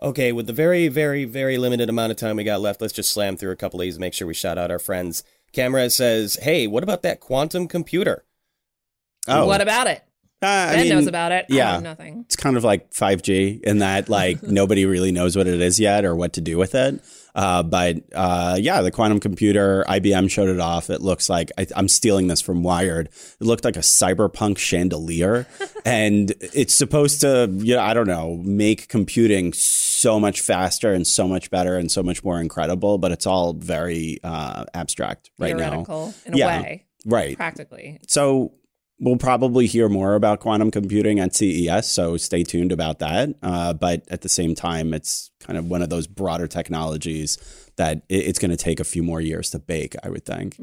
Okay, 0.00 0.32
with 0.32 0.46
the 0.46 0.52
very, 0.52 0.88
very, 0.88 1.24
very 1.24 1.58
limited 1.58 1.90
amount 1.90 2.12
of 2.12 2.16
time 2.16 2.36
we 2.36 2.44
got 2.44 2.60
left, 2.60 2.80
let's 2.80 2.92
just 2.92 3.12
slam 3.12 3.36
through 3.36 3.50
a 3.50 3.56
couple 3.56 3.80
of 3.80 3.82
these. 3.82 3.98
Make 3.98 4.14
sure 4.14 4.28
we 4.28 4.34
shout 4.34 4.56
out 4.56 4.70
our 4.70 4.78
friends 4.78 5.24
Camera 5.52 5.90
says, 5.90 6.38
"Hey, 6.42 6.66
what 6.66 6.82
about 6.82 7.02
that 7.02 7.20
quantum 7.20 7.68
computer?" 7.68 8.24
Oh, 9.26 9.46
what 9.46 9.60
about 9.60 9.86
it? 9.86 10.02
Uh, 10.40 10.46
I 10.46 10.74
Ben 10.74 10.80
mean, 10.84 10.88
knows 10.90 11.06
about 11.06 11.32
it. 11.32 11.46
Yeah. 11.48 11.74
know 11.74 11.80
nothing. 11.80 12.20
it's 12.24 12.36
kind 12.36 12.56
of 12.56 12.62
like 12.62 12.92
5G 12.92 13.60
in 13.64 13.78
that 13.78 14.08
like 14.08 14.40
nobody 14.42 14.86
really 14.86 15.10
knows 15.10 15.36
what 15.36 15.48
it 15.48 15.60
is 15.60 15.80
yet 15.80 16.04
or 16.04 16.14
what 16.14 16.34
to 16.34 16.40
do 16.40 16.56
with 16.56 16.74
it. 16.76 17.02
Uh, 17.38 17.62
but 17.62 17.98
uh, 18.16 18.56
yeah, 18.58 18.80
the 18.82 18.90
quantum 18.90 19.20
computer, 19.20 19.84
IBM 19.88 20.28
showed 20.28 20.48
it 20.48 20.58
off. 20.58 20.90
It 20.90 21.00
looks 21.00 21.28
like 21.30 21.52
I, 21.56 21.68
I'm 21.76 21.86
stealing 21.86 22.26
this 22.26 22.40
from 22.40 22.64
Wired. 22.64 23.10
It 23.40 23.44
looked 23.44 23.64
like 23.64 23.76
a 23.76 23.80
cyberpunk 23.80 24.58
chandelier, 24.58 25.46
and 25.84 26.34
it's 26.40 26.74
supposed 26.74 27.20
to, 27.20 27.48
you 27.58 27.76
know, 27.76 27.80
I 27.82 27.94
don't 27.94 28.08
know, 28.08 28.40
make 28.42 28.88
computing 28.88 29.52
so 29.52 30.18
much 30.18 30.40
faster 30.40 30.92
and 30.92 31.06
so 31.06 31.28
much 31.28 31.48
better 31.48 31.76
and 31.76 31.92
so 31.92 32.02
much 32.02 32.24
more 32.24 32.40
incredible. 32.40 32.98
But 32.98 33.12
it's 33.12 33.26
all 33.26 33.52
very 33.52 34.18
uh, 34.24 34.64
abstract 34.74 35.30
right 35.38 35.56
now, 35.56 35.70
Theoretical 35.70 36.14
in 36.26 36.34
a 36.34 36.36
Yeah. 36.38 36.60
way, 36.62 36.84
right? 37.06 37.36
practically. 37.36 38.00
So 38.08 38.52
we'll 39.00 39.16
probably 39.16 39.66
hear 39.66 39.88
more 39.88 40.14
about 40.14 40.40
quantum 40.40 40.70
computing 40.70 41.20
at 41.20 41.34
CES. 41.34 41.88
So 41.88 42.16
stay 42.16 42.42
tuned 42.42 42.72
about 42.72 42.98
that. 42.98 43.30
Uh, 43.42 43.72
but 43.72 44.02
at 44.10 44.22
the 44.22 44.28
same 44.28 44.54
time, 44.54 44.92
it's 44.92 45.30
kind 45.40 45.58
of 45.58 45.66
one 45.66 45.82
of 45.82 45.88
those 45.88 46.06
broader 46.06 46.46
technologies 46.46 47.38
that 47.76 48.02
it's 48.08 48.38
going 48.38 48.50
to 48.50 48.56
take 48.56 48.80
a 48.80 48.84
few 48.84 49.02
more 49.02 49.20
years 49.20 49.50
to 49.50 49.58
bake. 49.58 49.94
I 50.02 50.10
would 50.10 50.24
think. 50.24 50.58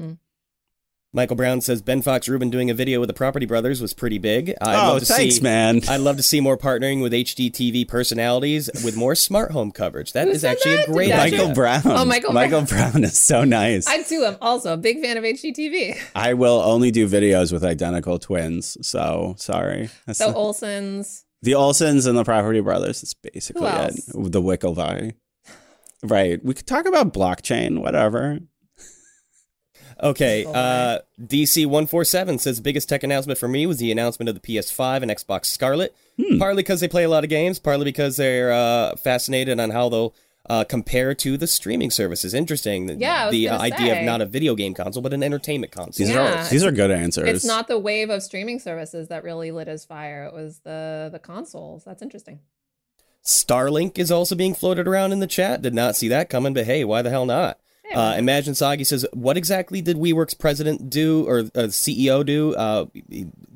Michael 1.15 1.37
Brown 1.37 1.61
says 1.61 1.81
Ben 1.81 2.01
Fox 2.01 2.27
Rubin 2.27 2.49
doing 2.49 2.69
a 2.69 2.73
video 2.73 2.99
with 2.99 3.07
the 3.07 3.13
Property 3.13 3.45
Brothers 3.45 3.81
was 3.81 3.93
pretty 3.93 4.17
big. 4.17 4.53
I'd 4.59 4.75
oh, 4.75 4.93
love 4.93 4.99
to 4.99 5.05
thanks, 5.05 5.35
see, 5.35 5.41
man. 5.41 5.79
I'd 5.87 6.01
love 6.01 6.17
to 6.17 6.23
see 6.23 6.41
more 6.41 6.57
partnering 6.57 7.01
with 7.01 7.13
HGTV 7.13 7.87
personalities 7.87 8.69
with 8.83 8.97
more 8.97 9.15
smart 9.15 9.51
home 9.51 9.71
coverage. 9.71 10.11
That 10.11 10.27
Who 10.27 10.33
is 10.33 10.43
actually 10.43 10.75
that? 10.75 10.89
a 10.89 10.91
great 10.91 11.05
Did 11.05 11.13
that 11.13 11.19
idea. 11.27 11.39
Michael 11.39 11.53
Brown. 11.55 11.81
Oh, 11.85 12.03
Michael 12.03 12.33
Michael 12.33 12.61
Brown 12.63 13.05
is 13.05 13.17
so 13.17 13.45
nice. 13.45 13.87
I 13.87 14.03
too 14.03 14.25
am 14.25 14.35
also 14.41 14.73
a 14.73 14.77
big 14.77 14.99
fan 14.99 15.15
of 15.15 15.23
HGTV. 15.23 15.97
I 16.15 16.33
will 16.33 16.61
only 16.61 16.91
do 16.91 17.07
videos 17.07 17.53
with 17.53 17.63
identical 17.63 18.19
twins. 18.19 18.77
So 18.85 19.35
sorry. 19.37 19.89
That's 20.05 20.19
So 20.19 20.27
not- 20.27 20.35
Olsen's. 20.35 21.23
the 21.41 21.53
Olsens 21.53 22.07
and 22.07 22.17
the 22.17 22.25
Property 22.25 22.59
Brothers. 22.59 23.01
It's 23.03 23.13
basically 23.13 23.61
Who 23.69 24.25
it. 24.25 24.31
The 24.33 24.41
Winklevii. 24.41 25.13
Right. 26.03 26.43
We 26.43 26.53
could 26.53 26.67
talk 26.67 26.85
about 26.85 27.13
blockchain, 27.13 27.79
whatever. 27.81 28.39
Okay, 30.01 30.45
uh, 30.45 30.99
DC 31.21 31.65
one 31.65 31.85
four 31.87 32.03
seven 32.03 32.37
says 32.37 32.59
biggest 32.59 32.89
tech 32.89 33.03
announcement 33.03 33.39
for 33.39 33.47
me 33.47 33.65
was 33.65 33.77
the 33.77 33.91
announcement 33.91 34.27
of 34.29 34.35
the 34.35 34.41
PS5 34.41 35.01
and 35.01 35.09
Xbox 35.11 35.45
Scarlett. 35.45 35.95
Hmm. 36.21 36.37
Partly 36.37 36.63
because 36.63 36.79
they 36.81 36.87
play 36.87 37.03
a 37.03 37.09
lot 37.09 37.23
of 37.23 37.29
games, 37.29 37.59
partly 37.59 37.85
because 37.85 38.17
they're 38.17 38.51
uh, 38.51 38.95
fascinated 38.97 39.59
on 39.59 39.69
how 39.69 39.89
they'll 39.89 40.13
uh, 40.47 40.63
compare 40.63 41.15
to 41.15 41.37
the 41.37 41.47
streaming 41.47 41.89
services. 41.91 42.33
Interesting. 42.33 42.85
the- 42.85 42.95
Yeah, 42.95 43.23
I 43.23 43.25
was 43.25 43.31
the 43.31 43.45
gonna 43.47 43.63
idea 43.63 43.99
of 43.99 44.05
not 44.05 44.21
a 44.21 44.25
video 44.25 44.53
game 44.55 44.73
console 44.75 45.01
but 45.01 45.11
an 45.13 45.23
entertainment 45.23 45.71
console. 45.71 46.05
These 46.05 46.13
Yeah. 46.13 46.45
are 46.45 46.49
these 46.49 46.63
are 46.63 46.71
good 46.71 46.91
answers. 46.91 47.27
It's 47.29 47.45
not 47.45 47.67
the 47.67 47.79
wave 47.79 48.09
of 48.09 48.21
streaming 48.21 48.59
services 48.59 49.07
that 49.07 49.23
really 49.23 49.51
lit 49.51 49.67
his 49.67 49.85
fire. 49.85 50.25
It 50.25 50.33
was 50.33 50.59
the 50.59 51.09
the 51.11 51.19
consoles. 51.19 51.83
That's 51.83 52.01
interesting. 52.03 52.39
Starlink 53.23 53.97
is 53.97 54.11
also 54.11 54.35
being 54.35 54.53
floated 54.53 54.87
around 54.87 55.11
in 55.11 55.19
the 55.19 55.25
chat. 55.27 55.61
Did 55.63 55.73
not 55.73 55.95
see 55.95 56.07
that 56.09 56.29
coming, 56.29 56.53
but 56.53 56.65
hey, 56.65 56.83
why 56.83 57.01
the 57.01 57.09
hell 57.09 57.25
not? 57.25 57.57
Uh, 57.93 58.15
Imagine 58.17 58.55
Sagi 58.55 58.83
says, 58.83 59.05
"What 59.13 59.37
exactly 59.37 59.81
did 59.81 59.97
WeWork's 59.97 60.33
president 60.33 60.89
do 60.89 61.27
or 61.27 61.39
uh, 61.39 61.67
CEO 61.69 62.25
do? 62.25 62.55
Uh, 62.55 62.85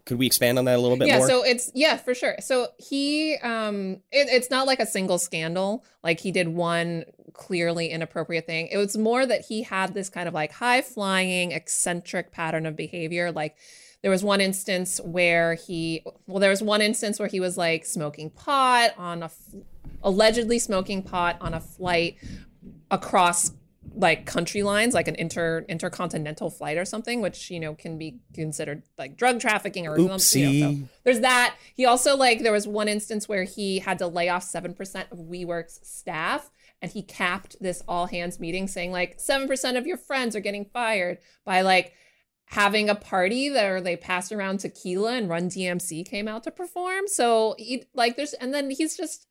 could 0.06 0.18
we 0.18 0.26
expand 0.26 0.60
on 0.60 0.66
that 0.66 0.78
a 0.78 0.82
little 0.82 0.98
bit 0.98 1.08
yeah 1.08 1.20
more?" 1.20 1.28
so 1.28 1.44
it's 1.44 1.72
yeah 1.74 1.98
for 1.98 2.14
sure. 2.14 2.36
So 2.40 2.68
he 2.78 3.38
um 3.38 3.98
it, 4.12 4.28
it's 4.30 4.50
not 4.50 4.68
like 4.68 4.80
a 4.80 4.86
single 4.86 5.18
scandal. 5.18 5.84
Like 6.04 6.20
he 6.20 6.32
did 6.32 6.50
one 6.50 7.06
clearly 7.34 7.90
inappropriate 7.90 8.46
thing. 8.46 8.68
It 8.68 8.78
was 8.78 8.98
more 8.98 9.26
that 9.26 9.46
he 9.46 9.64
had 9.64 9.94
this 9.94 10.10
kind 10.10 10.28
of 10.28 10.34
like 10.34 10.52
high 10.52 10.82
flying 10.82 11.52
eccentric 11.52 12.32
pattern 12.32 12.66
of 12.66 12.76
behavior. 12.76 13.32
Like 13.32 13.56
there 14.02 14.12
was 14.12 14.24
one 14.24 14.42
instance 14.42 15.00
where 15.04 15.56
he 15.56 16.04
well 16.28 16.40
there 16.40 16.50
was 16.50 16.62
one 16.62 16.82
instance 16.82 17.20
where 17.20 17.28
he 17.28 17.40
was 17.40 17.58
like 17.58 17.86
smoking 17.86 18.30
pot 18.30 18.92
on 18.98 19.22
a 19.24 19.26
f- 19.26 19.56
allegedly 20.04 20.60
smoking 20.60 21.02
pot 21.04 21.38
on 21.42 21.54
a 21.54 21.60
flight 21.60 22.18
across 22.92 23.52
like 24.00 24.26
country 24.26 24.64
lines 24.64 24.94
like 24.94 25.08
an 25.08 25.16
inter 25.16 25.66
intercontinental 25.68 26.50
flight 26.50 26.78
or 26.78 26.86
something 26.86 27.22
which 27.22 27.52
you 27.52 27.60
know 27.60 27.76
can 27.76 27.98
be 27.98 28.20
considered 28.34 28.82
like 28.98 29.18
drug 29.18 29.40
trafficking 29.40 29.88
or 29.88 29.98
something 29.98 30.10
you 30.54 30.64
know, 30.64 30.72
so 30.72 30.90
there's 31.04 31.20
that. 31.22 31.56
He 31.76 31.86
also 31.86 32.16
like 32.16 32.42
there 32.42 32.52
was 32.52 32.68
one 32.68 32.88
instance 32.88 33.28
where 33.28 33.44
he 33.44 33.80
had 33.80 34.00
to 34.00 34.08
lay 34.08 34.30
off 34.30 34.44
seven 34.44 34.74
percent 34.74 35.08
of 35.12 35.18
WeWork's 35.20 35.80
staff, 35.84 36.50
and 36.82 36.92
he 36.92 37.02
capped 37.02 37.56
this 37.60 37.84
all 37.88 38.08
hands 38.08 38.40
meeting 38.40 38.68
saying 38.68 38.92
like 38.92 39.20
seven 39.20 39.48
percent 39.48 39.78
of 39.78 39.88
your 39.88 39.98
friends 39.98 40.36
are 40.36 40.42
getting 40.42 40.66
fired 40.66 41.20
by 41.46 41.62
like 41.62 41.94
having 42.46 42.90
a 42.90 42.96
party 42.96 43.52
where 43.52 43.80
they 43.80 43.96
passed 43.96 44.32
around 44.32 44.60
tequila 44.60 45.14
and 45.14 45.30
Run 45.30 45.50
DMC 45.50 46.06
came 46.06 46.28
out 46.28 46.44
to 46.44 46.52
perform. 46.52 47.08
So 47.08 47.56
he 47.58 47.86
like 47.94 48.16
there's 48.16 48.34
and 48.34 48.54
then 48.54 48.70
he's 48.70 48.96
just. 48.98 49.28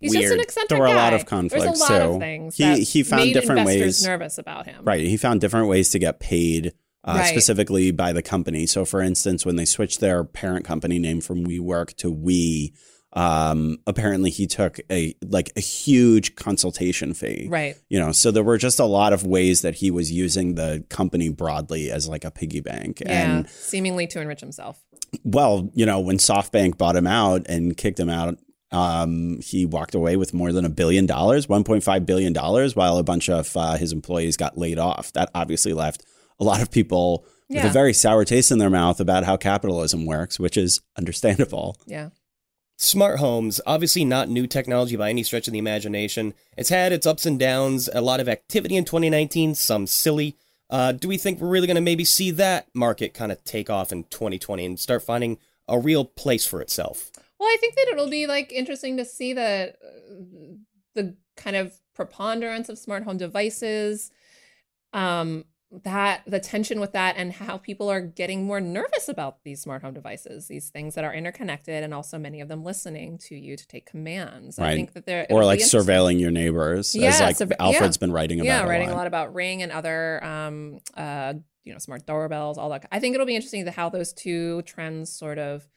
He's 0.00 0.12
just 0.12 0.24
an 0.24 0.30
Weird. 0.30 0.40
eccentric 0.42 0.68
There 0.68 0.78
were 0.78 0.86
a 0.86 0.94
lot 0.94 1.12
of 1.14 1.26
conflicts, 1.26 1.64
There's 1.64 1.78
a 1.80 1.82
lot 1.92 1.98
too. 1.98 2.10
of 2.14 2.20
things 2.20 2.56
He- 2.56 2.84
he 2.84 3.02
found 3.02 3.32
different 3.32 3.66
ways- 3.66 4.04
nervous 4.04 4.38
about 4.38 4.66
him. 4.66 4.84
Right. 4.84 5.06
He 5.06 5.16
found 5.16 5.40
different 5.40 5.68
ways 5.68 5.90
to 5.90 5.98
get 5.98 6.20
paid 6.20 6.72
uh, 7.04 7.14
Right. 7.18 7.26
specifically 7.28 7.90
by 7.90 8.12
the 8.12 8.22
company. 8.22 8.66
So, 8.66 8.84
for 8.84 9.00
instance, 9.00 9.46
when 9.46 9.56
they 9.56 9.64
switched 9.64 10.00
their 10.00 10.24
parent 10.24 10.64
company 10.64 10.98
name 10.98 11.20
from 11.20 11.44
WeWork 11.46 11.94
to 11.98 12.10
We, 12.10 12.74
um, 13.14 13.78
apparently 13.86 14.30
he 14.30 14.46
took 14.46 14.78
a 14.90 15.14
like 15.26 15.50
a 15.56 15.60
huge 15.60 16.34
consultation 16.34 17.14
fee. 17.14 17.46
Right. 17.48 17.76
You 17.88 17.98
know, 17.98 18.12
so 18.12 18.30
there 18.30 18.42
were 18.44 18.58
just 18.58 18.78
a 18.78 18.84
lot 18.84 19.12
of 19.14 19.24
ways 19.26 19.62
that 19.62 19.76
he 19.76 19.90
was 19.90 20.12
using 20.12 20.56
the 20.56 20.84
company 20.90 21.30
broadly 21.30 21.90
as 21.90 22.06
like 22.08 22.24
a 22.24 22.30
piggy 22.30 22.60
bank. 22.60 23.00
Yeah. 23.00 23.36
And 23.38 23.48
seemingly 23.48 24.06
to 24.08 24.20
enrich 24.20 24.40
himself. 24.40 24.84
well, 25.24 25.70
you 25.74 25.86
know, 25.86 26.00
when 26.00 26.18
SoftBank 26.18 26.76
bought 26.76 26.94
him 26.96 27.06
out 27.06 27.46
and 27.48 27.74
kicked 27.76 27.98
him 27.98 28.10
out, 28.10 28.38
um, 28.70 29.40
he 29.40 29.64
walked 29.64 29.94
away 29.94 30.16
with 30.16 30.34
more 30.34 30.52
than 30.52 30.64
a 30.64 30.70
billion 30.70 31.06
dollars, 31.06 31.46
$1.5 31.46 32.06
billion, 32.06 32.34
while 32.34 32.98
a 32.98 33.02
bunch 33.02 33.28
of 33.28 33.56
uh, 33.56 33.76
his 33.76 33.92
employees 33.92 34.36
got 34.36 34.58
laid 34.58 34.78
off. 34.78 35.12
That 35.12 35.30
obviously 35.34 35.72
left 35.72 36.04
a 36.38 36.44
lot 36.44 36.60
of 36.60 36.70
people 36.70 37.24
with 37.48 37.64
a 37.64 37.70
very 37.70 37.94
sour 37.94 38.24
taste 38.24 38.50
in 38.50 38.58
their 38.58 38.70
mouth 38.70 39.00
about 39.00 39.24
how 39.24 39.36
capitalism 39.36 40.04
works, 40.04 40.38
which 40.38 40.56
is 40.56 40.80
understandable. 40.96 41.76
Yeah. 41.86 42.10
Smart 42.76 43.18
homes, 43.18 43.60
obviously 43.66 44.04
not 44.04 44.28
new 44.28 44.46
technology 44.46 44.94
by 44.96 45.10
any 45.10 45.24
stretch 45.24 45.48
of 45.48 45.52
the 45.52 45.58
imagination. 45.58 46.34
It's 46.56 46.68
had 46.68 46.92
its 46.92 47.06
ups 47.06 47.26
and 47.26 47.38
downs, 47.38 47.88
a 47.92 48.00
lot 48.00 48.20
of 48.20 48.28
activity 48.28 48.76
in 48.76 48.84
2019, 48.84 49.54
some 49.56 49.86
silly. 49.86 50.36
Uh, 50.70 50.92
do 50.92 51.08
we 51.08 51.16
think 51.16 51.40
we're 51.40 51.48
really 51.48 51.66
going 51.66 51.74
to 51.76 51.80
maybe 51.80 52.04
see 52.04 52.30
that 52.32 52.68
market 52.74 53.14
kind 53.14 53.32
of 53.32 53.42
take 53.42 53.68
off 53.70 53.90
in 53.90 54.04
2020 54.04 54.64
and 54.64 54.78
start 54.78 55.02
finding 55.02 55.38
a 55.66 55.78
real 55.78 56.04
place 56.04 56.46
for 56.46 56.60
itself? 56.60 57.10
Well, 57.38 57.48
I 57.48 57.56
think 57.60 57.74
that 57.76 57.88
it'll 57.92 58.10
be 58.10 58.26
like 58.26 58.52
interesting 58.52 58.96
to 58.96 59.04
see 59.04 59.32
the 59.32 59.74
uh, 59.84 60.54
the 60.94 61.16
kind 61.36 61.56
of 61.56 61.78
preponderance 61.94 62.68
of 62.68 62.78
smart 62.78 63.04
home 63.04 63.16
devices, 63.16 64.10
um, 64.92 65.44
that 65.84 66.22
the 66.26 66.40
tension 66.40 66.80
with 66.80 66.92
that, 66.92 67.14
and 67.16 67.32
how 67.32 67.58
people 67.58 67.88
are 67.90 68.00
getting 68.00 68.44
more 68.46 68.60
nervous 68.60 69.08
about 69.08 69.44
these 69.44 69.60
smart 69.60 69.82
home 69.82 69.94
devices, 69.94 70.48
these 70.48 70.70
things 70.70 70.94
that 70.94 71.04
are 71.04 71.12
interconnected, 71.14 71.84
and 71.84 71.92
also 71.92 72.18
many 72.18 72.40
of 72.40 72.48
them 72.48 72.64
listening 72.64 73.18
to 73.18 73.36
you 73.36 73.56
to 73.56 73.66
take 73.68 73.84
commands. 73.86 74.58
Right. 74.58 74.70
I 74.70 74.74
think 74.74 74.94
that 74.94 75.04
they're 75.06 75.26
Or 75.30 75.44
like 75.44 75.60
surveilling 75.60 76.18
your 76.18 76.30
neighbors, 76.30 76.94
Yeah, 76.94 77.10
as 77.10 77.20
like 77.20 77.36
surve- 77.36 77.52
Alfred's 77.60 77.98
been 77.98 78.12
writing 78.12 78.40
about. 78.40 78.46
yeah, 78.46 78.64
a 78.64 78.68
writing 78.68 78.88
lot. 78.88 78.94
a 78.94 78.98
lot 78.98 79.06
about 79.06 79.34
Ring 79.34 79.62
and 79.62 79.70
other, 79.70 80.24
um, 80.24 80.78
uh, 80.94 81.34
you 81.64 81.72
know, 81.72 81.78
smart 81.78 82.06
doorbells, 82.06 82.56
all 82.56 82.70
that. 82.70 82.86
I 82.90 82.98
think 82.98 83.14
it'll 83.14 83.26
be 83.26 83.36
interesting 83.36 83.66
to 83.66 83.70
how 83.70 83.90
those 83.90 84.12
two 84.14 84.62
trends 84.62 85.12
sort 85.12 85.38
of 85.38 85.68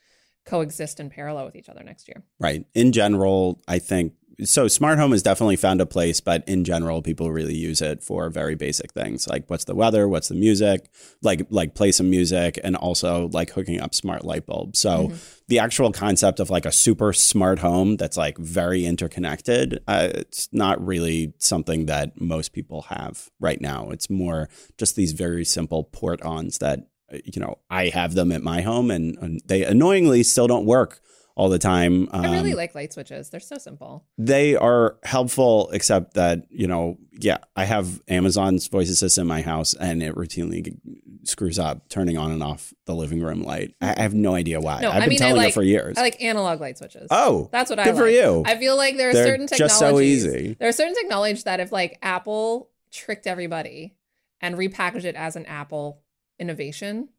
coexist 0.45 0.99
in 0.99 1.09
parallel 1.09 1.45
with 1.45 1.55
each 1.55 1.69
other 1.69 1.83
next 1.83 2.07
year. 2.07 2.23
Right. 2.39 2.65
In 2.73 2.91
general, 2.91 3.61
I 3.67 3.79
think 3.79 4.13
so. 4.43 4.67
Smart 4.67 4.97
home 4.97 5.11
has 5.11 5.21
definitely 5.21 5.55
found 5.55 5.81
a 5.81 5.85
place, 5.85 6.19
but 6.19 6.43
in 6.47 6.63
general, 6.63 7.03
people 7.03 7.31
really 7.31 7.53
use 7.53 7.79
it 7.81 8.01
for 8.01 8.29
very 8.29 8.55
basic 8.55 8.91
things 8.91 9.27
like 9.27 9.47
what's 9.49 9.65
the 9.65 9.75
weather, 9.75 10.07
what's 10.07 10.29
the 10.29 10.35
music, 10.35 10.89
like 11.21 11.45
like 11.51 11.75
play 11.75 11.91
some 11.91 12.09
music, 12.09 12.59
and 12.63 12.75
also 12.75 13.29
like 13.33 13.51
hooking 13.51 13.79
up 13.79 13.93
smart 13.93 14.23
light 14.25 14.45
bulbs. 14.47 14.79
So 14.79 15.09
Mm-hmm. 15.09 15.15
the 15.47 15.59
actual 15.59 15.91
concept 15.91 16.39
of 16.39 16.49
like 16.49 16.65
a 16.65 16.71
super 16.71 17.13
smart 17.13 17.59
home 17.59 17.97
that's 17.97 18.17
like 18.17 18.37
very 18.37 18.85
interconnected, 18.85 19.79
uh, 19.87 20.09
it's 20.13 20.47
not 20.51 20.83
really 20.83 21.33
something 21.37 21.85
that 21.87 22.19
most 22.19 22.51
people 22.53 22.83
have 22.83 23.29
right 23.39 23.61
now. 23.61 23.89
It's 23.91 24.09
more 24.09 24.49
just 24.77 24.95
these 24.95 25.11
very 25.11 25.45
simple 25.45 25.83
port 25.83 26.21
ons 26.23 26.57
that 26.59 26.87
you 27.25 27.41
know 27.41 27.57
I 27.69 27.89
have 27.89 28.13
them 28.13 28.31
at 28.31 28.41
my 28.43 28.61
home, 28.61 28.91
and, 28.91 29.17
and 29.19 29.41
they 29.45 29.63
annoyingly 29.63 30.23
still 30.23 30.47
don't 30.47 30.65
work 30.65 31.01
all 31.35 31.47
the 31.49 31.59
time. 31.59 32.09
I 32.11 32.29
really 32.35 32.51
Um, 32.51 32.57
like 32.57 32.75
light 32.75 32.91
switches. 32.93 33.29
They're 33.29 33.39
so 33.39 33.57
simple. 33.57 34.05
they 34.17 34.55
are 34.55 34.97
helpful, 35.03 35.69
except 35.71 36.13
that 36.15 36.45
you 36.49 36.67
know, 36.67 36.97
yeah, 37.19 37.37
I 37.55 37.65
have 37.65 38.01
Amazon's 38.07 38.67
voice 38.67 38.89
assistant 38.89 39.23
in 39.23 39.27
my 39.27 39.41
house, 39.41 39.73
and 39.73 40.03
it 40.03 40.13
routinely 40.15 40.77
screws 41.23 41.59
up 41.59 41.87
turning 41.87 42.17
on 42.17 42.31
and 42.31 42.41
off 42.41 42.73
the 42.85 42.95
living 42.95 43.21
room 43.21 43.43
light. 43.43 43.75
I 43.79 43.91
I 43.97 44.01
have 44.01 44.13
no 44.13 44.33
idea 44.35 44.59
why. 44.59 44.81
No, 44.81 44.89
I've 44.89 44.95
I 44.95 44.99
been 45.01 45.09
mean, 45.09 45.21
I 45.21 45.25
telling 45.27 45.37
like- 45.37 45.47
her 45.53 45.61
for 45.61 45.63
years. 45.63 45.97
I 45.97 46.01
like 46.01 46.21
analog 46.21 46.59
light 46.59 46.77
switches. 46.77 47.07
oh, 47.11 47.47
That's 47.51 47.69
what 47.69 47.79
I 47.79 47.83
good 47.85 47.95
like. 47.95 48.03
for 48.03 48.09
you. 48.09 48.43
I 48.45 48.57
feel 48.57 48.75
like 48.75 48.97
there 48.97 49.09
are 49.09 49.13
They're 49.13 49.25
certain 49.27 49.47
technologies. 49.47 49.69
just 49.71 49.79
so 49.79 49.99
easy. 49.99 50.55
There 50.59 50.67
are 50.67 50.73
certain 50.73 50.95
technologies 50.95 51.43
that 51.45 51.59
if 51.59 51.71
like 51.71 51.97
Apple 52.01 52.69
tricked 52.91 53.25
everybody 53.27 53.95
and 54.41 54.55
repackaged 54.55 55.05
it 55.05 55.15
as 55.15 55.35
an 55.35 55.45
Apple 55.45 56.01
innovation, 56.41 57.09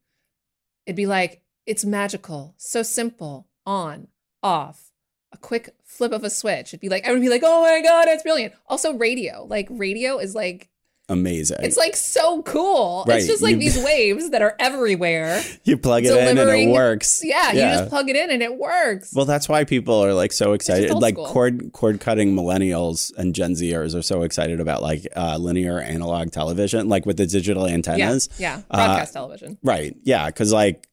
it'd 0.85 0.97
be 0.97 1.07
like 1.07 1.43
it's 1.67 1.85
magical, 1.85 2.55
so 2.57 2.83
simple, 2.83 3.47
on, 3.65 4.09
off, 4.43 4.91
a 5.33 5.37
quick 5.37 5.75
flip 5.85 6.13
of 6.13 6.25
a 6.25 6.31
switch. 6.31 6.71
It'd 6.71 6.81
be 6.81 6.89
like, 6.89 7.07
I 7.07 7.13
would 7.13 7.21
be 7.21 7.29
like, 7.29 7.43
oh 7.45 7.63
my 7.63 7.81
God, 7.81 8.09
it's 8.09 8.25
brilliant. 8.25 8.55
Also, 8.67 8.95
radio. 8.95 9.47
Like, 9.49 9.69
radio 9.71 10.19
is 10.19 10.35
like, 10.35 10.69
Amazing. 11.13 11.59
it's 11.61 11.77
like 11.77 11.95
so 11.97 12.43
cool. 12.43 13.05
Right, 13.07 13.19
It's 13.19 13.27
just 13.29 13.43
like 13.43 13.53
you- 13.55 13.61
these 13.61 13.79
waves 13.83 14.31
that 14.31 14.43
are 14.43 14.57
everywhere. 14.59 15.43
you 15.65 15.77
plug 15.77 16.05
it 16.05 16.17
in 16.17 16.39
and 16.39 16.51
it 16.51 16.69
works. 16.69 17.21
Yeah, 17.25 17.53
you 17.53 17.61
just 17.61 17.89
plug 17.91 18.09
it 18.09 18.17
in 18.17 18.31
and 18.31 18.43
it 18.43 18.57
works. 18.57 19.13
Well, 19.15 19.27
that's 19.27 19.49
why 19.49 19.65
people 19.65 20.03
are 20.05 20.15
like 20.15 20.33
so 20.33 20.53
excited. 20.55 20.91
Like 20.93 21.15
school. 21.15 21.27
cord 21.27 21.73
cord 21.73 22.01
cutting 22.01 22.35
millennials 22.35 23.13
and 23.17 23.35
Gen 23.35 23.53
Zers 23.53 23.95
are 23.97 24.03
so 24.03 24.23
excited 24.23 24.61
about 24.61 24.83
like 24.83 25.07
uh, 25.15 25.37
linear 25.39 25.79
analog 25.79 26.33
television, 26.33 26.89
like 26.89 27.07
with 27.07 27.17
the 27.19 27.27
digital 27.27 27.67
antennas. 27.67 28.29
yeah. 28.39 28.63
Uh, 28.71 28.77
Broadcast 28.87 29.13
television. 29.13 29.59
Right? 29.63 29.95
Yeah, 30.03 30.27
because 30.27 30.53
like 30.53 30.89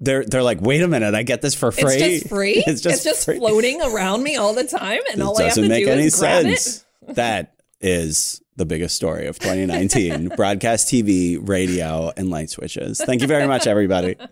they're 0.00 0.24
they're 0.24 0.42
like, 0.42 0.60
wait 0.60 0.82
a 0.82 0.88
minute, 0.88 1.14
I 1.14 1.22
get 1.24 1.42
this 1.42 1.54
for 1.54 1.72
free. 1.72 1.94
It's 1.94 2.22
just 2.22 2.28
free. 2.28 2.62
it's 2.66 2.82
just 2.82 3.24
free. 3.24 3.38
floating 3.38 3.82
around 3.82 4.22
me 4.22 4.36
all 4.36 4.54
the 4.54 4.64
time, 4.64 5.00
and 5.10 5.20
It 5.20 5.24
all 5.24 5.40
I 5.40 5.44
have 5.46 5.54
to 5.54 5.68
make 5.68 5.84
do 5.86 5.90
any 5.90 6.04
is 6.04 6.16
grab 6.18 6.42
sense. 6.44 6.84
that 7.08 7.54
is 7.80 8.40
the 8.58 8.66
biggest 8.66 8.94
story 8.96 9.26
of 9.26 9.38
2019: 9.38 10.28
broadcast 10.36 10.88
TV, 10.88 11.38
radio, 11.40 12.12
and 12.16 12.28
light 12.28 12.50
switches. 12.50 13.00
Thank 13.00 13.22
you 13.22 13.26
very 13.26 13.46
much, 13.46 13.66
everybody. 13.66 14.16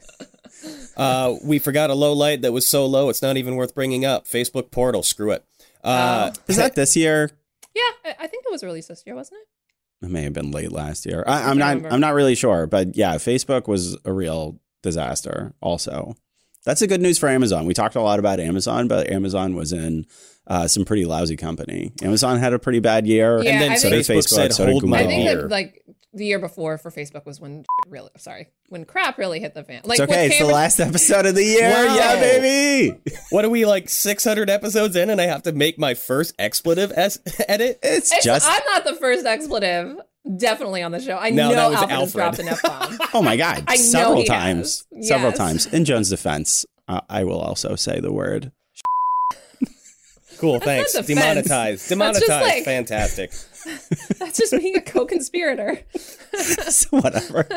Uh, 0.97 1.37
we 1.45 1.59
forgot 1.59 1.91
a 1.91 1.95
low 1.95 2.15
light 2.15 2.41
that 2.41 2.53
was 2.53 2.67
so 2.67 2.87
low 2.87 3.11
it's 3.11 3.21
not 3.21 3.37
even 3.37 3.57
worth 3.57 3.75
bringing 3.75 4.07
up. 4.07 4.25
Facebook 4.27 4.71
portal, 4.71 5.03
screw 5.03 5.31
it. 5.31 5.45
Uh, 5.85 6.33
Is 6.49 6.57
that 6.57 6.75
this 6.75 6.97
year? 6.97 7.31
Yeah, 7.75 7.83
I, 8.03 8.15
I 8.21 8.27
think 8.27 8.45
it 8.47 8.51
was 8.51 8.65
released 8.65 8.89
this 8.89 9.03
year, 9.05 9.15
wasn't 9.15 9.41
it? 9.43 10.07
It 10.07 10.11
may 10.11 10.23
have 10.23 10.33
been 10.33 10.51
late 10.51 10.73
last 10.73 11.05
year. 11.05 11.23
I, 11.27 11.41
I'm 11.41 11.45
can't 11.45 11.59
not. 11.59 11.69
remember. 11.69 11.89
I'm 11.93 12.01
not 12.01 12.15
really 12.15 12.35
sure, 12.35 12.67
but 12.67 12.97
yeah, 12.97 13.17
Facebook 13.17 13.69
was 13.69 13.99
a 14.07 14.13
real 14.13 14.59
disaster. 14.83 15.53
Also, 15.61 16.17
that's 16.67 16.81
the 16.81 16.87
good 16.87 17.01
news 17.01 17.19
for 17.19 17.31
Amazon. 17.31 17.65
We 17.65 17.73
talked 17.73 17.95
a 17.97 18.03
lot 18.03 18.19
about 18.19 18.39
Amazon, 18.41 18.87
but 18.89 19.09
Amazon 19.11 19.55
was 19.57 19.73
in 19.73 20.05
uh, 20.47 20.69
some 20.69 20.85
pretty 20.85 21.07
lousy 21.07 21.37
company. 21.37 21.93
Amazon 22.03 22.39
had 22.39 22.53
a 22.53 22.59
pretty 22.59 22.81
bad 22.81 23.07
year, 23.07 23.43
Yeah, 23.43 23.53
and 23.53 23.63
then 23.63 23.73
I 23.73 23.77
so 23.77 23.89
think- 23.89 24.07
did 24.07 24.13
Facebook 24.17 24.19
Facebook, 24.19 24.29
said, 24.29 24.53
so 24.53 24.67
did 24.67 24.73
"Hold 24.73 24.85
my 24.85 24.99
I 25.01 25.07
think 25.07 25.25
that 25.31 25.49
like 25.49 25.83
the 26.13 26.25
year 26.25 26.39
before 26.39 26.79
for 26.79 26.91
Facebook 26.91 27.27
was 27.27 27.41
when 27.41 27.65
really 27.89 28.09
sorry 28.17 28.49
when 28.71 28.85
crap 28.87 29.19
really 29.19 29.39
hit 29.39 29.53
the 29.55 29.63
fan. 29.65 29.83
Like 29.85 30.01
It's 30.01 30.11
okay. 30.11 30.27
It's 30.29 30.39
the 30.39 30.45
last 30.61 30.81
episode 30.81 31.27
of 31.27 31.35
the 31.35 31.45
year. 31.45 31.69
Wow. 31.71 31.95
Yeah, 31.95 32.21
baby. 32.21 32.99
what 33.31 33.45
are 33.45 33.51
we 33.51 33.67
like 33.67 33.89
600 33.91 34.49
episodes 34.49 34.97
in 34.97 35.11
and 35.11 35.21
I 35.21 35.25
have 35.27 35.43
to 35.43 35.53
make 35.53 35.79
my 35.79 35.93
first 35.95 36.35
expletive 36.39 36.91
es- 36.97 37.19
edit? 37.49 37.79
It's 37.83 38.11
It's- 38.13 38.25
just. 38.25 38.49
I'm 38.49 38.63
not 38.67 38.85
the 38.85 38.95
first 38.95 39.27
expletive. 39.27 39.97
Definitely 40.39 40.83
on 40.83 40.93
the 40.93 41.01
show. 41.01 41.17
I 41.17 41.31
No, 41.31 41.51
know 41.51 41.55
that 41.55 41.71
was 41.71 41.77
Alfred 41.83 41.91
has 41.91 42.01
Alfred. 42.01 42.13
dropped 42.13 42.39
an 42.41 42.49
F 42.49 42.63
bomb. 42.63 43.09
oh 43.15 43.23
my 43.23 43.37
god! 43.37 43.65
I 43.69 43.77
know 43.77 43.83
several 43.83 44.17
he 44.23 44.25
times. 44.27 44.85
has. 44.95 45.09
Several 45.09 45.33
times. 45.33 45.67
In 45.67 45.85
Joan's 45.85 46.11
defense, 46.11 46.67
uh, 46.89 47.01
I 47.09 47.25
will 47.25 47.39
also 47.41 47.77
say 47.77 48.01
the 48.01 48.13
word. 48.13 48.53
Cool, 50.39 50.61
thanks. 50.61 50.95
not 50.95 51.07
defense. 51.07 51.19
Demonetized. 51.49 51.89
That's 51.89 51.89
Demonetized. 51.89 52.29
like- 52.57 52.65
Fantastic. 52.65 53.31
That's 54.19 54.37
just 54.39 54.53
being 54.53 54.77
a 54.77 54.83
co-conspirator. 54.83 55.81
so 56.37 56.89
whatever. 57.01 57.49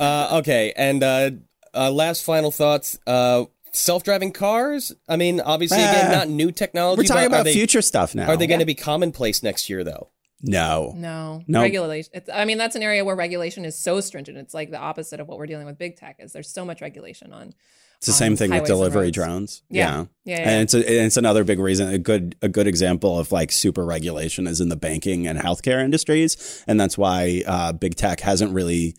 Uh, 0.00 0.38
okay, 0.40 0.72
and 0.76 1.02
uh, 1.04 1.30
uh, 1.72 1.90
last 1.92 2.24
final 2.24 2.50
thoughts. 2.50 2.98
Uh, 3.06 3.44
self-driving 3.72 4.32
cars. 4.32 4.92
I 5.08 5.14
mean, 5.16 5.40
obviously, 5.40 5.78
again, 5.78 6.06
Ah. 6.12 6.18
not 6.18 6.28
new 6.28 6.50
technology. 6.50 7.02
We're 7.02 7.04
talking 7.06 7.22
but 7.30 7.34
about 7.36 7.44
they, 7.44 7.52
future 7.52 7.82
stuff 7.82 8.16
now. 8.16 8.26
Are 8.26 8.36
they 8.36 8.48
going 8.48 8.58
to 8.60 8.66
be 8.66 8.74
commonplace 8.74 9.40
next 9.44 9.70
year, 9.70 9.84
though? 9.84 10.08
No. 10.42 10.92
No, 10.96 11.42
No. 11.46 11.60
regulation. 11.62 12.10
It's, 12.14 12.30
I 12.32 12.44
mean, 12.44 12.58
that's 12.58 12.76
an 12.76 12.82
area 12.82 13.04
where 13.04 13.14
regulation 13.16 13.64
is 13.64 13.78
so 13.78 14.00
stringent. 14.00 14.38
It's 14.38 14.54
like 14.54 14.70
the 14.70 14.78
opposite 14.78 15.20
of 15.20 15.28
what 15.28 15.38
we're 15.38 15.46
dealing 15.46 15.66
with 15.66 15.78
big 15.78 15.96
tech. 15.96 16.16
Is 16.18 16.32
there's 16.32 16.48
so 16.50 16.64
much 16.64 16.80
regulation 16.80 17.32
on. 17.32 17.52
It's 17.98 18.06
the 18.06 18.12
on 18.12 18.16
same 18.18 18.36
thing 18.36 18.50
with 18.50 18.64
delivery 18.64 19.10
drones. 19.10 19.62
Yeah. 19.68 20.06
Yeah, 20.24 20.38
yeah. 20.38 20.50
And 20.50 20.62
it's 20.62 20.72
a, 20.72 21.04
it's 21.04 21.16
another 21.18 21.44
big 21.44 21.58
reason. 21.58 21.88
A 21.92 21.98
good 21.98 22.34
a 22.40 22.48
good 22.48 22.66
example 22.66 23.18
of 23.18 23.30
like 23.30 23.52
super 23.52 23.84
regulation 23.84 24.46
is 24.46 24.58
in 24.60 24.70
the 24.70 24.76
banking 24.76 25.26
and 25.26 25.38
healthcare 25.38 25.84
industries, 25.84 26.64
and 26.66 26.80
that's 26.80 26.96
why 26.96 27.42
uh, 27.46 27.72
big 27.72 27.96
tech 27.96 28.20
hasn't 28.20 28.54
really, 28.54 28.96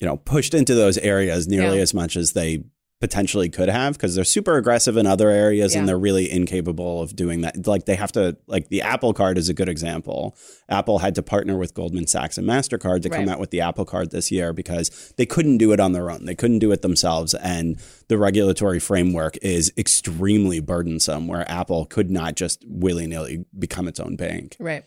you 0.00 0.06
know, 0.08 0.16
pushed 0.16 0.52
into 0.52 0.74
those 0.74 0.98
areas 0.98 1.46
nearly 1.46 1.76
Yeah. 1.76 1.82
as 1.82 1.94
much 1.94 2.16
as 2.16 2.32
they 2.32 2.64
potentially 3.04 3.50
could 3.50 3.68
have 3.68 3.92
because 3.92 4.14
they're 4.14 4.24
super 4.24 4.56
aggressive 4.56 4.96
in 4.96 5.06
other 5.06 5.28
areas 5.28 5.74
Yeah. 5.74 5.80
and 5.80 5.88
they're 5.88 5.98
really 5.98 6.30
incapable 6.32 7.02
of 7.02 7.14
doing 7.14 7.42
that. 7.42 7.66
Like 7.66 7.84
they 7.84 7.96
have 7.96 8.12
to 8.12 8.34
like 8.46 8.68
the 8.68 8.80
Apple 8.80 9.12
Card 9.12 9.36
is 9.36 9.50
a 9.50 9.54
good 9.54 9.68
example. 9.68 10.34
Apple 10.70 11.00
had 11.00 11.14
to 11.16 11.22
partner 11.22 11.58
with 11.58 11.74
Goldman 11.74 12.06
Sachs 12.06 12.38
and 12.38 12.48
Mastercard 12.48 13.02
to 13.02 13.10
come 13.10 13.28
out 13.28 13.38
with 13.38 13.50
the 13.50 13.60
Apple 13.60 13.84
Card 13.84 14.10
this 14.10 14.32
year 14.32 14.54
because 14.54 15.12
they 15.18 15.26
couldn't 15.26 15.58
do 15.58 15.72
it 15.72 15.80
on 15.80 15.92
their 15.92 16.10
own. 16.10 16.24
They 16.24 16.34
couldn't 16.34 16.60
do 16.60 16.72
it 16.72 16.80
themselves 16.80 17.34
and 17.34 17.78
the 18.08 18.16
regulatory 18.16 18.80
framework 18.80 19.36
is 19.42 19.70
extremely 19.76 20.60
burdensome 20.60 21.28
where 21.28 21.44
Apple 21.50 21.84
could 21.84 22.10
not 22.10 22.36
just 22.36 22.64
willy-nilly 22.66 23.44
become 23.58 23.86
its 23.86 24.00
own 24.00 24.16
bank. 24.16 24.56
Right. 24.58 24.84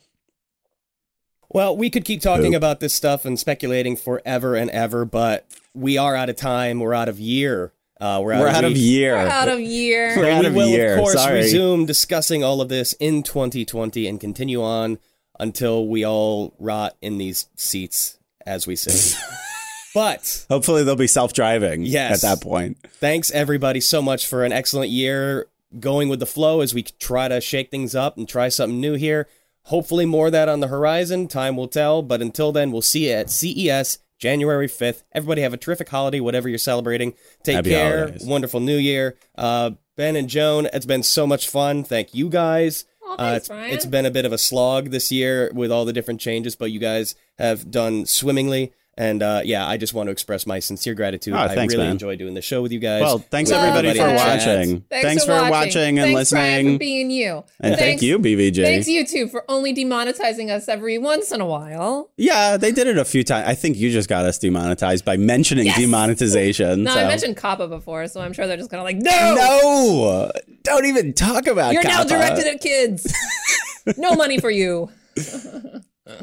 Well, 1.49 1.77
we 1.77 1.89
could 1.89 2.03
keep 2.03 2.21
talking 2.21 2.47
Poop. 2.51 2.56
about 2.56 2.80
this 2.80 2.93
stuff 2.93 3.23
and 3.25 3.39
speculating 3.39 3.95
forever 3.95 4.56
and 4.56 4.69
ever, 4.71 5.06
but 5.06 5.47
we 5.73 5.97
are 5.97 6.15
out 6.15 6.30
of 6.30 6.36
time. 6.36 6.80
We're 6.80 6.93
out 6.93 7.08
of 7.08 7.19
year. 7.19 7.71
Uh, 8.00 8.20
we're 8.24 8.34
out 8.34 8.42
We're 8.42 8.48
of 8.50 8.56
out 8.56 8.64
of 8.66 8.78
year. 8.78 9.16
We're 9.16 9.28
out 9.28 9.48
of 9.50 9.60
year. 9.60 10.14
We're 10.18 10.30
out 10.32 10.42
we 10.42 10.48
of 10.48 10.54
will, 10.54 10.68
year. 10.68 10.94
of 10.96 11.00
course, 11.00 11.14
Sorry. 11.14 11.36
resume 11.36 11.86
discussing 11.86 12.44
all 12.44 12.62
of 12.62 12.70
this 12.70 12.94
in 12.94 13.24
2020 13.24 14.08
and 14.08 14.20
continue 14.20 14.62
on 14.64 15.00
until 15.40 15.88
we 15.88 16.06
all 16.06 16.54
rot 16.60 16.96
in 17.02 17.18
these 17.18 17.48
seats 17.56 18.20
as 18.46 18.68
we 18.68 18.76
sit. 18.76 19.18
but 19.96 20.46
Hopefully 20.50 20.84
they'll 20.84 20.96
be 20.96 21.08
self-driving 21.08 21.84
Yes. 21.84 22.24
at 22.24 22.30
that 22.38 22.44
point. 22.44 22.78
thanks 23.00 23.32
everybody 23.32 23.80
so 23.82 24.02
much 24.02 24.28
for 24.28 24.44
an 24.44 24.52
excellent 24.52 24.90
year 24.92 25.48
going 25.80 26.08
with 26.10 26.20
the 26.20 26.26
flow 26.26 26.62
as 26.62 26.74
we 26.74 26.84
try 26.84 27.28
to 27.28 27.42
shake 27.42 27.72
things 27.72 27.96
up 27.96 28.18
and 28.18 28.28
try 28.30 28.48
something 28.50 28.80
new 28.80 28.94
here. 28.94 29.28
Hopefully 29.64 30.06
more 30.06 30.28
of 30.28 30.32
that 30.32 30.48
on 30.48 30.60
the 30.62 30.68
horizon. 30.68 31.28
Time 31.28 31.58
will 31.58 31.68
tell. 31.68 32.02
But 32.02 32.22
until 32.22 32.52
then, 32.54 32.72
we'll 32.72 32.82
see 32.82 33.10
you 33.10 33.16
at 33.16 33.30
CES 33.30 33.98
January 34.17 34.67
5th. 34.67 35.03
Everybody 35.13 35.41
have 35.41 35.53
a 35.53 35.58
terrific 35.58 35.89
holiday, 35.89 36.19
whatever 36.19 36.49
you're 36.49 36.58
celebrating. 36.58 37.13
Take 37.43 37.56
Happy 37.58 37.69
care. 37.71 37.99
holidays. 37.99 38.25
Wonderful 38.25 38.60
new 38.60 38.77
year. 38.77 39.17
Uh, 39.38 39.71
ben 39.95 40.15
and 40.15 40.27
Joan, 40.30 40.67
it's 40.73 40.86
been 40.86 41.03
so 41.03 41.25
much 41.27 41.49
fun. 41.49 41.84
Thank 41.84 42.13
you 42.13 42.30
guys. 42.30 42.86
Oh, 43.03 43.15
Uh, 43.17 43.34
it's, 43.38 43.47
Brian. 43.47 43.71
it's 43.73 43.86
been 43.86 44.06
a 44.06 44.12
bit 44.12 44.25
of 44.25 44.34
a 44.34 44.38
slog 44.38 44.89
this 44.91 45.12
year 45.12 45.51
with 45.53 45.71
all 45.71 45.86
the 45.86 45.93
different 45.93 46.19
changes, 46.19 46.56
but 46.56 46.71
you 46.71 46.80
guys 46.80 47.15
have 47.38 47.71
done 47.71 48.06
swimmingly. 48.06 48.73
And 49.00 49.22
uh, 49.22 49.42
yeah, 49.46 49.68
I 49.68 49.78
just 49.78 49.94
want 49.94 50.08
to 50.08 50.12
express 50.12 50.48
my 50.48 50.58
sincere 50.58 50.96
gratitude. 50.96 51.36
Oh, 51.36 51.38
I 51.38 51.54
really 51.54 51.78
man. 51.78 51.92
enjoy 51.92 52.16
doing 52.16 52.34
the 52.34 52.42
show 52.42 52.64
with 52.64 52.72
you 52.72 52.80
guys. 52.80 53.02
Well, 53.02 53.20
thanks 53.20 53.52
with 53.52 53.60
everybody 53.60 53.92
for 53.92 54.00
Love 54.06 54.10
in 54.10 54.16
that. 54.16 54.40
chat. 54.40 54.58
watching. 54.58 54.82
Thanks, 54.90 55.24
for 55.24 55.50
watching, 55.52 56.00
and 56.00 56.14
Thanks, 56.16 56.32
Brian, 56.32 56.56
listening. 56.56 56.76
for 56.76 56.80
being 56.80 57.12
you. 57.12 57.44
and 57.60 57.76
thanks, 57.76 57.80
thank 57.80 58.02
you, 58.02 58.18
BVJ. 58.18 58.64
Thanks 58.64 58.88
you 58.88 59.06
two 59.06 59.28
for 59.28 59.46
only 59.48 59.72
demonetizing 59.74 60.50
us 60.50 60.68
every 60.68 60.98
once 60.98 61.32
in 61.32 61.42
a 61.42 61.46
while. 61.46 62.10
Yeah, 62.18 62.58
they 62.58 62.72
did 62.72 62.88
it 62.88 62.98
a 62.98 63.06
few 63.06 63.24
times. 63.24 63.48
I 63.48 63.54
think 63.54 63.78
you 63.78 63.92
just 63.92 64.10
got 64.10 64.26
us 64.26 64.40
demonetized 64.40 65.06
by 65.06 65.16
mentioning 65.16 65.68
Yes. 65.68 65.78
demonetization. 65.80 66.82
No, 66.84 66.94
so. 66.96 67.00
I 67.00 67.08
mentioned 67.08 67.38
COPPA 67.38 67.70
before, 67.70 68.08
so 68.08 68.22
I'm 68.22 68.34
sure 68.34 68.48
they're 68.48 68.58
just 68.58 68.72
gonna 68.72 68.82
like, 68.84 68.98
no, 68.98 69.36
No, 69.36 70.32
don't 70.64 70.86
even 70.86 71.14
talk 71.14 71.46
about. 71.46 71.74
you're 71.74 71.84
now 71.84 72.04
directed 72.04 72.48
at 72.48 72.62
kids. 72.62 73.14
no 73.98 74.16
money 74.16 74.40
for 74.40 74.50
you. 74.50 74.90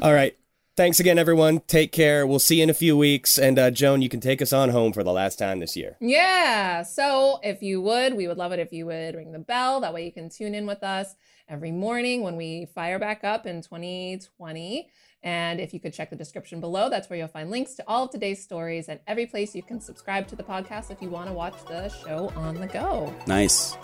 All 0.01 0.13
right. 0.13 0.35
Thanks 0.77 0.99
again, 0.99 1.17
everyone. 1.17 1.61
Take 1.67 1.93
care. 1.93 2.27
We'll 2.27 2.39
see 2.39 2.57
you 2.57 2.63
in 2.63 2.69
a 2.69 2.73
few 2.73 2.97
weeks. 2.97 3.37
And 3.37 3.57
uh, 3.57 3.71
Joan, 3.71 4.01
you 4.01 4.09
can 4.09 4.19
take 4.19 4.41
us 4.41 4.51
on 4.51 4.69
home 4.69 4.91
for 4.91 5.03
the 5.05 5.13
last 5.13 5.39
time 5.39 5.59
this 5.59 5.77
year. 5.77 5.95
Yeah. 6.01 6.83
So 6.83 7.39
if 7.43 7.61
you 7.61 7.79
would, 7.79 8.15
we 8.15 8.27
would 8.27 8.37
love 8.37 8.51
it 8.51 8.59
if 8.59 8.73
you 8.73 8.85
would 8.87 9.15
ring 9.15 9.31
the 9.31 9.39
bell. 9.39 9.79
That 9.79 9.93
way 9.93 10.03
you 10.05 10.11
can 10.11 10.29
tune 10.29 10.53
in 10.53 10.65
with 10.65 10.83
us 10.83 11.15
every 11.47 11.71
morning 11.71 12.23
when 12.23 12.35
we 12.35 12.65
fire 12.75 12.99
back 12.99 13.23
up 13.23 13.45
in 13.45 13.61
2020. 13.61 14.89
And 15.23 15.61
if 15.61 15.73
you 15.73 15.79
could 15.79 15.93
check 15.93 16.09
the 16.09 16.15
description 16.17 16.59
below, 16.59 16.89
that's 16.89 17.09
where 17.09 17.17
you'll 17.17 17.29
find 17.29 17.49
links 17.49 17.75
to 17.75 17.83
all 17.87 18.03
of 18.03 18.11
today's 18.11 18.43
stories 18.43 18.89
and 18.89 18.99
every 19.07 19.27
place 19.27 19.55
you 19.55 19.63
can 19.63 19.79
subscribe 19.79 20.27
to 20.27 20.35
the 20.35 20.43
podcast 20.43 20.91
if 20.91 21.01
you 21.01 21.09
want 21.09 21.27
to 21.27 21.33
watch 21.33 21.55
the 21.69 21.87
show 21.87 22.33
on 22.35 22.55
the 22.55 22.67
go. 22.67 23.15
Nice. 23.27 23.77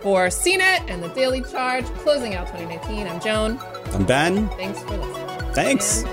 For 0.00 0.28
CNET 0.28 0.88
and 0.88 1.02
the 1.02 1.08
Daily 1.08 1.42
Charge, 1.42 1.84
closing 1.96 2.34
out 2.34 2.46
2019, 2.46 3.06
I'm 3.06 3.20
Joan. 3.20 3.58
I'm 3.92 4.06
Ben. 4.06 4.48
Thanks 4.50 4.82
for 4.82 4.96
listening. 4.96 5.35
Thanks. 5.56 6.04